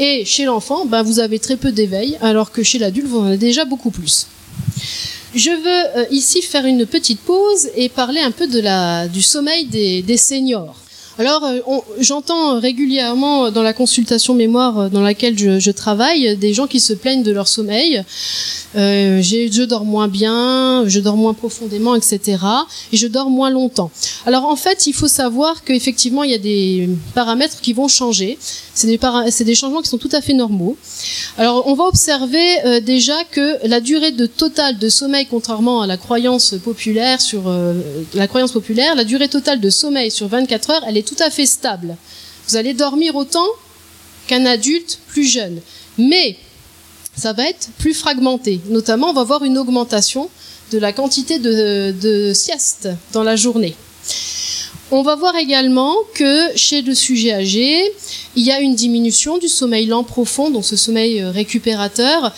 Et 0.00 0.24
chez 0.24 0.44
l'enfant, 0.44 0.86
ben, 0.86 1.02
vous 1.02 1.18
avez 1.18 1.38
très 1.38 1.56
peu 1.56 1.72
d'éveil, 1.72 2.16
alors 2.22 2.52
que 2.52 2.62
chez 2.62 2.78
l'adulte, 2.78 3.08
vous 3.08 3.18
en 3.18 3.26
avez 3.26 3.36
déjà 3.36 3.64
beaucoup 3.66 3.90
plus. 3.90 4.28
Je 5.34 5.50
veux 5.50 6.00
euh, 6.00 6.06
ici 6.10 6.40
faire 6.40 6.64
une 6.64 6.86
petite 6.86 7.20
pause 7.20 7.68
et 7.74 7.88
parler 7.88 8.20
un 8.20 8.30
peu 8.30 8.46
de 8.46 8.60
la, 8.60 9.08
du 9.08 9.22
sommeil 9.22 9.66
des, 9.66 10.02
des 10.02 10.16
seniors. 10.16 10.76
Alors, 11.18 11.44
euh, 11.44 11.58
j'entends 11.98 12.60
régulièrement 12.60 13.50
dans 13.50 13.64
la 13.64 13.72
consultation 13.72 14.34
mémoire 14.34 14.78
euh, 14.78 14.88
dans 14.88 15.00
laquelle 15.00 15.36
je, 15.36 15.70
travaille 15.72 16.36
des 16.36 16.54
gens 16.54 16.68
qui 16.68 16.78
se 16.78 16.92
plaignent 16.92 17.24
de 17.24 17.32
leur 17.32 17.48
sommeil. 17.48 18.04
Euh, 18.76 19.20
je 19.20 19.64
dors 19.64 19.84
moins 19.84 20.06
bien, 20.06 20.84
je 20.86 21.00
dors 21.00 21.16
moins 21.16 21.34
profondément, 21.34 21.96
etc. 21.96 22.38
Et 22.92 22.96
je 22.96 23.08
dors 23.08 23.30
moins 23.30 23.50
longtemps. 23.50 23.90
Alors 24.26 24.44
en 24.44 24.54
fait, 24.54 24.86
il 24.86 24.92
faut 24.92 25.08
savoir 25.08 25.64
qu'effectivement, 25.64 26.22
il 26.22 26.30
y 26.30 26.34
a 26.34 26.38
des 26.38 26.88
paramètres 27.14 27.60
qui 27.60 27.72
vont 27.72 27.88
changer. 27.88 28.38
C'est 28.78 28.86
des, 28.86 29.44
des, 29.44 29.54
changements 29.54 29.82
qui 29.82 29.88
sont 29.88 29.98
tout 29.98 30.08
à 30.12 30.20
fait 30.20 30.34
normaux. 30.34 30.76
Alors 31.36 31.66
on 31.66 31.74
va 31.74 31.84
observer 31.84 32.64
euh, 32.64 32.80
déjà 32.80 33.24
que 33.24 33.66
la 33.66 33.80
durée 33.80 34.14
totale 34.28 34.78
de 34.78 34.88
sommeil, 34.88 35.26
contrairement 35.26 35.82
à 35.82 35.86
la 35.86 35.96
croyance 35.96 36.54
populaire 36.62 37.20
sur 37.20 37.52
la 38.14 38.28
croyance 38.28 38.52
populaire, 38.52 38.94
la 38.94 39.04
durée 39.04 39.28
totale 39.28 39.60
de 39.60 39.70
sommeil 39.70 40.10
sur 40.10 40.28
24 40.28 40.70
heures, 40.70 40.84
elle 40.86 40.96
est 40.96 41.06
tout 41.06 41.20
à 41.20 41.30
fait 41.30 41.46
stable. 41.46 41.96
Vous 42.48 42.56
allez 42.56 42.72
dormir 42.72 43.16
autant 43.16 43.46
qu'un 44.28 44.46
adulte 44.46 45.00
plus 45.08 45.24
jeune. 45.24 45.60
Mais 45.98 46.36
ça 47.16 47.32
va 47.32 47.48
être 47.48 47.70
plus 47.78 47.94
fragmenté. 47.94 48.60
Notamment, 48.68 49.10
on 49.10 49.14
va 49.14 49.24
voir 49.24 49.42
une 49.44 49.58
augmentation 49.58 50.30
de 50.70 50.78
la 50.78 50.92
quantité 50.92 51.38
de, 51.38 51.92
de 52.00 52.32
siestes 52.32 52.88
dans 53.12 53.24
la 53.24 53.34
journée. 53.34 53.74
On 54.90 55.02
va 55.02 55.16
voir 55.16 55.36
également 55.36 55.94
que 56.14 56.56
chez 56.56 56.80
le 56.80 56.94
sujet 56.94 57.34
âgé, 57.34 57.92
il 58.36 58.42
y 58.42 58.50
a 58.50 58.60
une 58.60 58.74
diminution 58.74 59.36
du 59.36 59.46
sommeil 59.46 59.84
lent 59.84 60.02
profond, 60.02 60.50
donc 60.50 60.64
ce 60.64 60.76
sommeil 60.76 61.20
euh, 61.20 61.30
récupérateur, 61.30 62.32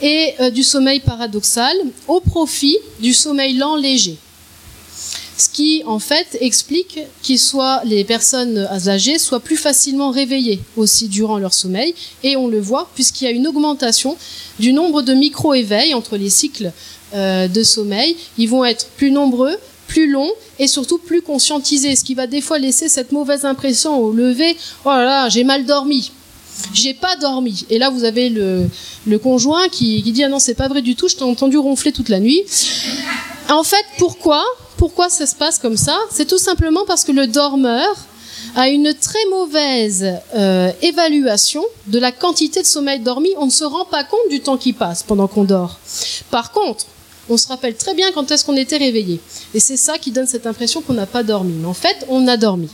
et 0.00 0.34
euh, 0.40 0.50
du 0.50 0.64
sommeil 0.64 0.98
paradoxal 0.98 1.76
au 2.08 2.18
profit 2.18 2.76
du 2.98 3.14
sommeil 3.14 3.56
lent 3.56 3.76
léger 3.76 4.16
ce 5.38 5.48
qui 5.48 5.82
en 5.86 5.98
fait 5.98 6.36
explique 6.40 7.00
qu'ils 7.22 7.38
soient 7.38 7.80
les 7.84 8.04
personnes 8.04 8.58
âgées 8.86 9.18
soient 9.18 9.40
plus 9.40 9.56
facilement 9.56 10.10
réveillées 10.10 10.60
aussi 10.76 11.08
durant 11.08 11.38
leur 11.38 11.52
sommeil 11.52 11.94
et 12.22 12.36
on 12.36 12.46
le 12.48 12.60
voit 12.60 12.88
puisqu'il 12.94 13.24
y 13.24 13.26
a 13.26 13.30
une 13.30 13.46
augmentation 13.46 14.16
du 14.60 14.72
nombre 14.72 15.02
de 15.02 15.14
micro-éveils 15.14 15.94
entre 15.94 16.16
les 16.16 16.30
cycles 16.30 16.70
euh, 17.14 17.48
de 17.48 17.62
sommeil. 17.62 18.16
Ils 18.38 18.48
vont 18.48 18.64
être 18.64 18.86
plus 18.96 19.10
nombreux, 19.10 19.56
plus 19.92 20.10
longs 20.10 20.32
et 20.58 20.66
surtout 20.66 20.96
plus 20.96 21.20
conscientisés, 21.20 21.96
ce 21.96 22.02
qui 22.02 22.14
va 22.14 22.26
des 22.26 22.40
fois 22.40 22.58
laisser 22.58 22.88
cette 22.88 23.12
mauvaise 23.12 23.44
impression 23.44 23.98
au 23.98 24.10
lever. 24.10 24.56
Oh 24.86 24.88
là 24.88 25.04
là, 25.04 25.28
j'ai 25.28 25.44
mal 25.44 25.66
dormi. 25.66 26.12
J'ai 26.72 26.94
pas 26.94 27.14
dormi. 27.16 27.66
Et 27.68 27.78
là, 27.78 27.90
vous 27.90 28.04
avez 28.04 28.30
le, 28.30 28.68
conjoint 29.22 29.68
qui, 29.68 30.02
qui 30.02 30.12
dit 30.12 30.24
ah 30.24 30.30
non, 30.30 30.38
c'est 30.38 30.54
pas 30.54 30.68
vrai 30.68 30.80
du 30.80 30.96
tout. 30.96 31.08
Je 31.08 31.16
t'ai 31.16 31.24
entendu 31.24 31.58
ronfler 31.58 31.92
toute 31.92 32.08
la 32.08 32.20
nuit. 32.20 32.42
En 33.50 33.64
fait, 33.64 33.84
pourquoi 33.98 34.42
pourquoi 34.78 35.10
ça 35.10 35.26
se 35.26 35.34
passe 35.34 35.58
comme 35.58 35.76
ça? 35.76 35.96
C'est 36.10 36.26
tout 36.26 36.38
simplement 36.38 36.84
parce 36.86 37.04
que 37.04 37.12
le 37.12 37.26
dormeur 37.26 37.94
a 38.56 38.68
une 38.68 38.94
très 38.94 39.24
mauvaise 39.30 40.06
euh, 40.34 40.72
évaluation 40.82 41.64
de 41.86 41.98
la 41.98 42.12
quantité 42.12 42.62
de 42.62 42.66
sommeil 42.66 42.98
dormi. 42.98 43.28
On 43.36 43.46
ne 43.46 43.50
se 43.50 43.64
rend 43.64 43.84
pas 43.84 44.04
compte 44.04 44.28
du 44.30 44.40
temps 44.40 44.56
qui 44.56 44.72
passe 44.72 45.02
pendant 45.02 45.28
qu'on 45.28 45.44
dort. 45.44 45.78
Par 46.30 46.50
contre, 46.50 46.86
on 47.32 47.36
se 47.38 47.48
rappelle 47.48 47.74
très 47.74 47.94
bien 47.94 48.12
quand 48.12 48.30
est-ce 48.30 48.44
qu'on 48.44 48.56
était 48.56 48.76
réveillé. 48.76 49.18
Et 49.54 49.60
c'est 49.60 49.78
ça 49.78 49.98
qui 49.98 50.10
donne 50.10 50.26
cette 50.26 50.46
impression 50.46 50.82
qu'on 50.82 50.92
n'a 50.92 51.06
pas 51.06 51.22
dormi. 51.22 51.54
Mais 51.54 51.66
en 51.66 51.74
fait, 51.74 52.04
on 52.08 52.28
a 52.28 52.36
dormi. 52.36 52.68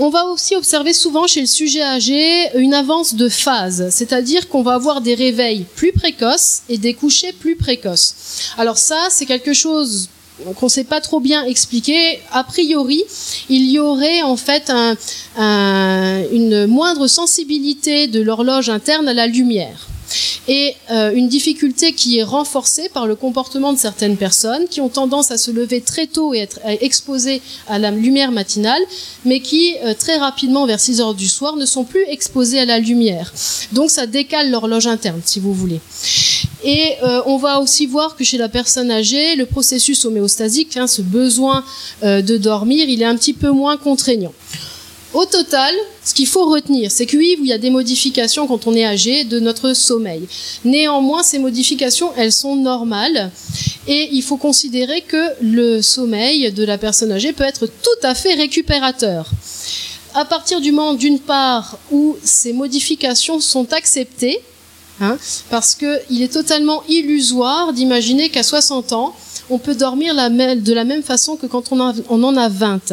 On 0.00 0.10
va 0.10 0.26
aussi 0.26 0.54
observer 0.56 0.92
souvent 0.92 1.26
chez 1.26 1.40
le 1.40 1.46
sujet 1.46 1.82
âgé 1.82 2.56
une 2.56 2.74
avance 2.74 3.14
de 3.14 3.28
phase, 3.28 3.88
c'est-à-dire 3.90 4.48
qu'on 4.48 4.62
va 4.62 4.74
avoir 4.74 5.00
des 5.00 5.14
réveils 5.14 5.66
plus 5.74 5.92
précoces 5.92 6.62
et 6.68 6.78
des 6.78 6.94
couchers 6.94 7.32
plus 7.32 7.56
précoces. 7.56 8.14
Alors 8.58 8.78
ça, 8.78 9.08
c'est 9.10 9.26
quelque 9.26 9.52
chose 9.52 10.08
qu'on 10.56 10.66
ne 10.66 10.70
sait 10.70 10.84
pas 10.84 11.00
trop 11.00 11.18
bien 11.18 11.44
expliquer. 11.44 12.20
A 12.30 12.44
priori, 12.44 13.02
il 13.48 13.68
y 13.70 13.80
aurait 13.80 14.22
en 14.22 14.36
fait 14.36 14.70
une 15.36 16.66
moindre 16.66 17.08
sensibilité 17.08 18.06
de 18.06 18.20
l'horloge 18.20 18.68
interne 18.68 19.08
à 19.08 19.14
la 19.14 19.26
lumière 19.26 19.88
et 20.46 20.74
euh, 20.90 21.12
une 21.14 21.28
difficulté 21.28 21.92
qui 21.92 22.18
est 22.18 22.22
renforcée 22.22 22.88
par 22.88 23.06
le 23.06 23.14
comportement 23.14 23.72
de 23.72 23.78
certaines 23.78 24.16
personnes 24.16 24.66
qui 24.68 24.80
ont 24.80 24.88
tendance 24.88 25.30
à 25.30 25.38
se 25.38 25.50
lever 25.50 25.80
très 25.80 26.06
tôt 26.06 26.34
et 26.34 26.38
être 26.38 26.60
exposées 26.80 27.42
à 27.68 27.78
la 27.78 27.90
lumière 27.90 28.32
matinale, 28.32 28.80
mais 29.24 29.40
qui 29.40 29.74
euh, 29.84 29.94
très 29.94 30.16
rapidement, 30.16 30.66
vers 30.66 30.80
6 30.80 31.00
heures 31.00 31.14
du 31.14 31.28
soir, 31.28 31.56
ne 31.56 31.66
sont 31.66 31.84
plus 31.84 32.04
exposées 32.08 32.60
à 32.60 32.64
la 32.64 32.78
lumière. 32.78 33.32
Donc 33.72 33.90
ça 33.90 34.06
décale 34.06 34.50
l'horloge 34.50 34.86
interne, 34.86 35.20
si 35.24 35.40
vous 35.40 35.52
voulez. 35.52 35.80
Et 36.64 36.94
euh, 37.04 37.22
on 37.26 37.36
va 37.36 37.60
aussi 37.60 37.86
voir 37.86 38.16
que 38.16 38.24
chez 38.24 38.38
la 38.38 38.48
personne 38.48 38.90
âgée, 38.90 39.36
le 39.36 39.46
processus 39.46 40.04
homéostasique, 40.04 40.76
hein, 40.76 40.86
ce 40.86 41.02
besoin 41.02 41.64
de 42.02 42.36
dormir, 42.36 42.88
il 42.88 43.02
est 43.02 43.04
un 43.04 43.16
petit 43.16 43.32
peu 43.32 43.50
moins 43.50 43.76
contraignant. 43.76 44.32
Au 45.18 45.26
total, 45.26 45.74
ce 46.04 46.14
qu'il 46.14 46.28
faut 46.28 46.48
retenir, 46.48 46.92
c'est 46.92 47.04
que 47.04 47.16
oui, 47.16 47.36
il 47.40 47.46
y 47.48 47.52
a 47.52 47.58
des 47.58 47.70
modifications 47.70 48.46
quand 48.46 48.68
on 48.68 48.74
est 48.74 48.84
âgé 48.84 49.24
de 49.24 49.40
notre 49.40 49.72
sommeil. 49.74 50.28
Néanmoins, 50.64 51.24
ces 51.24 51.40
modifications, 51.40 52.12
elles 52.16 52.30
sont 52.30 52.54
normales 52.54 53.32
et 53.88 54.10
il 54.12 54.22
faut 54.22 54.36
considérer 54.36 55.00
que 55.00 55.32
le 55.42 55.82
sommeil 55.82 56.52
de 56.52 56.64
la 56.64 56.78
personne 56.78 57.10
âgée 57.10 57.32
peut 57.32 57.42
être 57.42 57.66
tout 57.66 58.00
à 58.04 58.14
fait 58.14 58.34
récupérateur. 58.34 59.28
À 60.14 60.24
partir 60.24 60.60
du 60.60 60.70
moment, 60.70 60.94
d'une 60.94 61.18
part, 61.18 61.80
où 61.90 62.16
ces 62.22 62.52
modifications 62.52 63.40
sont 63.40 63.72
acceptées, 63.72 64.40
hein, 65.00 65.16
parce 65.50 65.74
qu'il 65.74 66.22
est 66.22 66.32
totalement 66.32 66.82
illusoire 66.88 67.72
d'imaginer 67.72 68.28
qu'à 68.28 68.42
60 68.42 68.92
ans, 68.92 69.14
on 69.50 69.58
peut 69.58 69.74
dormir 69.74 70.14
de 70.14 70.72
la 70.72 70.84
même 70.84 71.02
façon 71.02 71.36
que 71.36 71.46
quand 71.46 71.72
on, 71.72 71.80
en 71.80 72.36
a 72.36 72.48
20. 72.48 72.92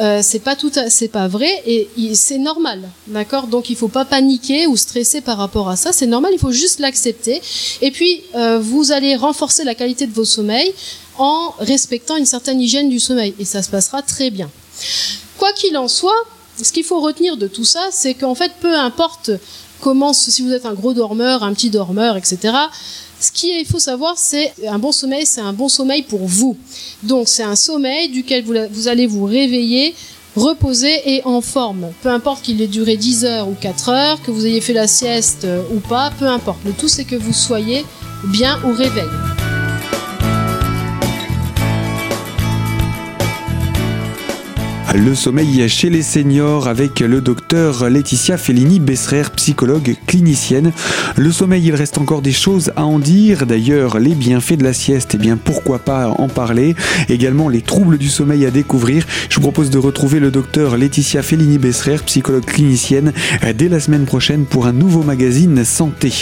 Euh, 0.00 0.20
c'est 0.22 0.40
pas 0.40 0.56
tout, 0.56 0.72
c'est 0.88 1.08
pas 1.08 1.28
vrai 1.28 1.62
et 1.66 1.88
c'est 2.14 2.38
normal, 2.38 2.82
d'accord? 3.06 3.46
Donc 3.46 3.70
il 3.70 3.76
faut 3.76 3.88
pas 3.88 4.04
paniquer 4.04 4.66
ou 4.66 4.76
stresser 4.76 5.20
par 5.20 5.38
rapport 5.38 5.68
à 5.68 5.76
ça. 5.76 5.92
C'est 5.92 6.06
normal, 6.06 6.32
il 6.34 6.38
faut 6.38 6.52
juste 6.52 6.80
l'accepter. 6.80 7.40
Et 7.80 7.90
puis 7.90 8.22
euh, 8.34 8.58
vous 8.58 8.92
allez 8.92 9.14
renforcer 9.14 9.64
la 9.64 9.74
qualité 9.74 10.06
de 10.06 10.12
vos 10.12 10.24
sommeils 10.24 10.74
en 11.18 11.54
respectant 11.60 12.16
une 12.16 12.26
certaine 12.26 12.60
hygiène 12.60 12.88
du 12.88 12.98
sommeil 12.98 13.34
et 13.38 13.44
ça 13.44 13.62
se 13.62 13.70
passera 13.70 14.02
très 14.02 14.30
bien. 14.30 14.50
Quoi 15.38 15.52
qu'il 15.52 15.76
en 15.76 15.88
soit, 15.88 16.24
ce 16.60 16.72
qu'il 16.72 16.84
faut 16.84 17.00
retenir 17.00 17.36
de 17.36 17.46
tout 17.46 17.64
ça, 17.64 17.88
c'est 17.92 18.14
qu'en 18.14 18.34
fait, 18.34 18.52
peu 18.60 18.74
importe 18.74 19.30
comment, 19.84 20.14
si 20.14 20.40
vous 20.40 20.52
êtes 20.52 20.64
un 20.64 20.72
gros 20.72 20.94
dormeur, 20.94 21.42
un 21.42 21.52
petit 21.52 21.68
dormeur, 21.68 22.16
etc., 22.16 22.38
ce 23.20 23.30
qu'il 23.30 23.66
faut 23.66 23.78
savoir, 23.78 24.14
c'est 24.16 24.52
un 24.66 24.78
bon 24.78 24.92
sommeil, 24.92 25.26
c'est 25.26 25.42
un 25.42 25.52
bon 25.52 25.68
sommeil 25.68 26.02
pour 26.02 26.26
vous. 26.26 26.56
Donc 27.02 27.28
c'est 27.28 27.42
un 27.42 27.54
sommeil 27.54 28.08
duquel 28.08 28.44
vous, 28.44 28.88
allez 28.88 29.06
vous 29.06 29.24
réveiller 29.26 29.94
reposer 30.36 31.14
et 31.14 31.22
en 31.24 31.40
forme. 31.40 31.90
Peu 32.02 32.08
importe 32.08 32.42
qu'il 32.42 32.60
ait 32.60 32.66
duré 32.66 32.96
10 32.96 33.24
heures 33.24 33.48
ou 33.48 33.54
4 33.60 33.88
heures, 33.90 34.22
que 34.22 34.30
vous 34.30 34.46
ayez 34.46 34.60
fait 34.60 34.72
la 34.72 34.88
sieste 34.88 35.46
ou 35.72 35.78
pas, 35.80 36.10
peu 36.18 36.26
importe. 36.26 36.58
Le 36.64 36.72
tout 36.72 36.88
c'est 36.88 37.04
que 37.04 37.14
vous 37.14 37.34
soyez 37.34 37.84
bien 38.24 38.58
au 38.64 38.72
réveil. 38.72 39.04
Le 44.96 45.16
sommeil 45.16 45.68
chez 45.68 45.90
les 45.90 46.02
seniors 46.02 46.68
avec 46.68 47.00
le 47.00 47.20
docteur 47.20 47.90
Laetitia 47.90 48.38
Fellini-Besserer, 48.38 49.24
psychologue 49.34 49.96
clinicienne. 50.06 50.70
Le 51.16 51.32
sommeil, 51.32 51.66
il 51.66 51.74
reste 51.74 51.98
encore 51.98 52.22
des 52.22 52.30
choses 52.30 52.70
à 52.76 52.84
en 52.84 53.00
dire. 53.00 53.44
D'ailleurs, 53.44 53.98
les 53.98 54.14
bienfaits 54.14 54.54
de 54.54 54.62
la 54.62 54.72
sieste, 54.72 55.12
eh 55.14 55.18
bien 55.18 55.36
pourquoi 55.36 55.80
pas 55.80 56.10
en 56.10 56.28
parler? 56.28 56.76
Également 57.08 57.48
les 57.48 57.60
troubles 57.60 57.98
du 57.98 58.08
sommeil 58.08 58.46
à 58.46 58.52
découvrir. 58.52 59.04
Je 59.28 59.34
vous 59.34 59.40
propose 59.40 59.70
de 59.70 59.78
retrouver 59.78 60.20
le 60.20 60.30
docteur 60.30 60.76
Laetitia 60.76 61.22
Fellini-Besserer, 61.22 61.98
psychologue 62.06 62.44
clinicienne, 62.44 63.12
dès 63.56 63.68
la 63.68 63.80
semaine 63.80 64.04
prochaine 64.04 64.44
pour 64.44 64.66
un 64.66 64.72
nouveau 64.72 65.02
magazine 65.02 65.64
santé. 65.64 66.12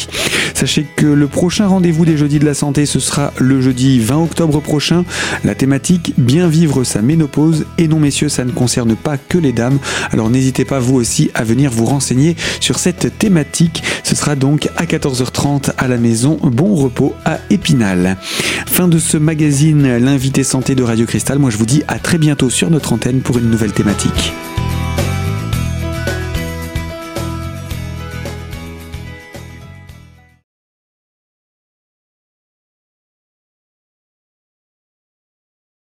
Sachez 0.54 0.86
que 0.96 1.06
le 1.06 1.26
prochain 1.26 1.66
rendez-vous 1.66 2.06
des 2.06 2.16
jeudis 2.16 2.38
de 2.38 2.46
la 2.46 2.54
santé, 2.54 2.86
ce 2.86 3.00
sera 3.00 3.34
le 3.38 3.60
jeudi 3.60 3.98
20 3.98 4.16
octobre 4.16 4.60
prochain. 4.60 5.04
La 5.44 5.54
thématique, 5.54 6.14
bien 6.16 6.48
vivre 6.48 6.84
sa 6.84 7.02
ménopause. 7.02 7.66
Et 7.76 7.88
non 7.88 7.98
messieurs, 7.98 8.28
ça 8.28 8.44
ne 8.44 8.52
concerne 8.62 8.94
pas 8.94 9.16
que 9.16 9.38
les 9.38 9.52
dames. 9.52 9.80
Alors 10.12 10.30
n'hésitez 10.30 10.64
pas 10.64 10.78
vous 10.78 10.94
aussi 10.94 11.32
à 11.34 11.42
venir 11.42 11.72
vous 11.72 11.84
renseigner 11.84 12.36
sur 12.60 12.78
cette 12.78 13.18
thématique. 13.18 13.82
Ce 14.04 14.14
sera 14.14 14.36
donc 14.36 14.68
à 14.76 14.84
14h30 14.84 15.72
à 15.76 15.88
la 15.88 15.96
maison 15.96 16.38
Bon 16.44 16.76
Repos 16.76 17.12
à 17.24 17.38
Épinal. 17.50 18.16
Fin 18.66 18.86
de 18.86 19.00
ce 19.00 19.16
magazine, 19.16 19.96
l'invité 19.98 20.44
santé 20.44 20.76
de 20.76 20.84
Radio 20.84 21.06
Cristal. 21.06 21.40
Moi 21.40 21.50
je 21.50 21.56
vous 21.56 21.66
dis 21.66 21.82
à 21.88 21.98
très 21.98 22.18
bientôt 22.18 22.50
sur 22.50 22.70
notre 22.70 22.92
antenne 22.92 23.20
pour 23.20 23.36
une 23.36 23.50
nouvelle 23.50 23.72
thématique. 23.72 24.32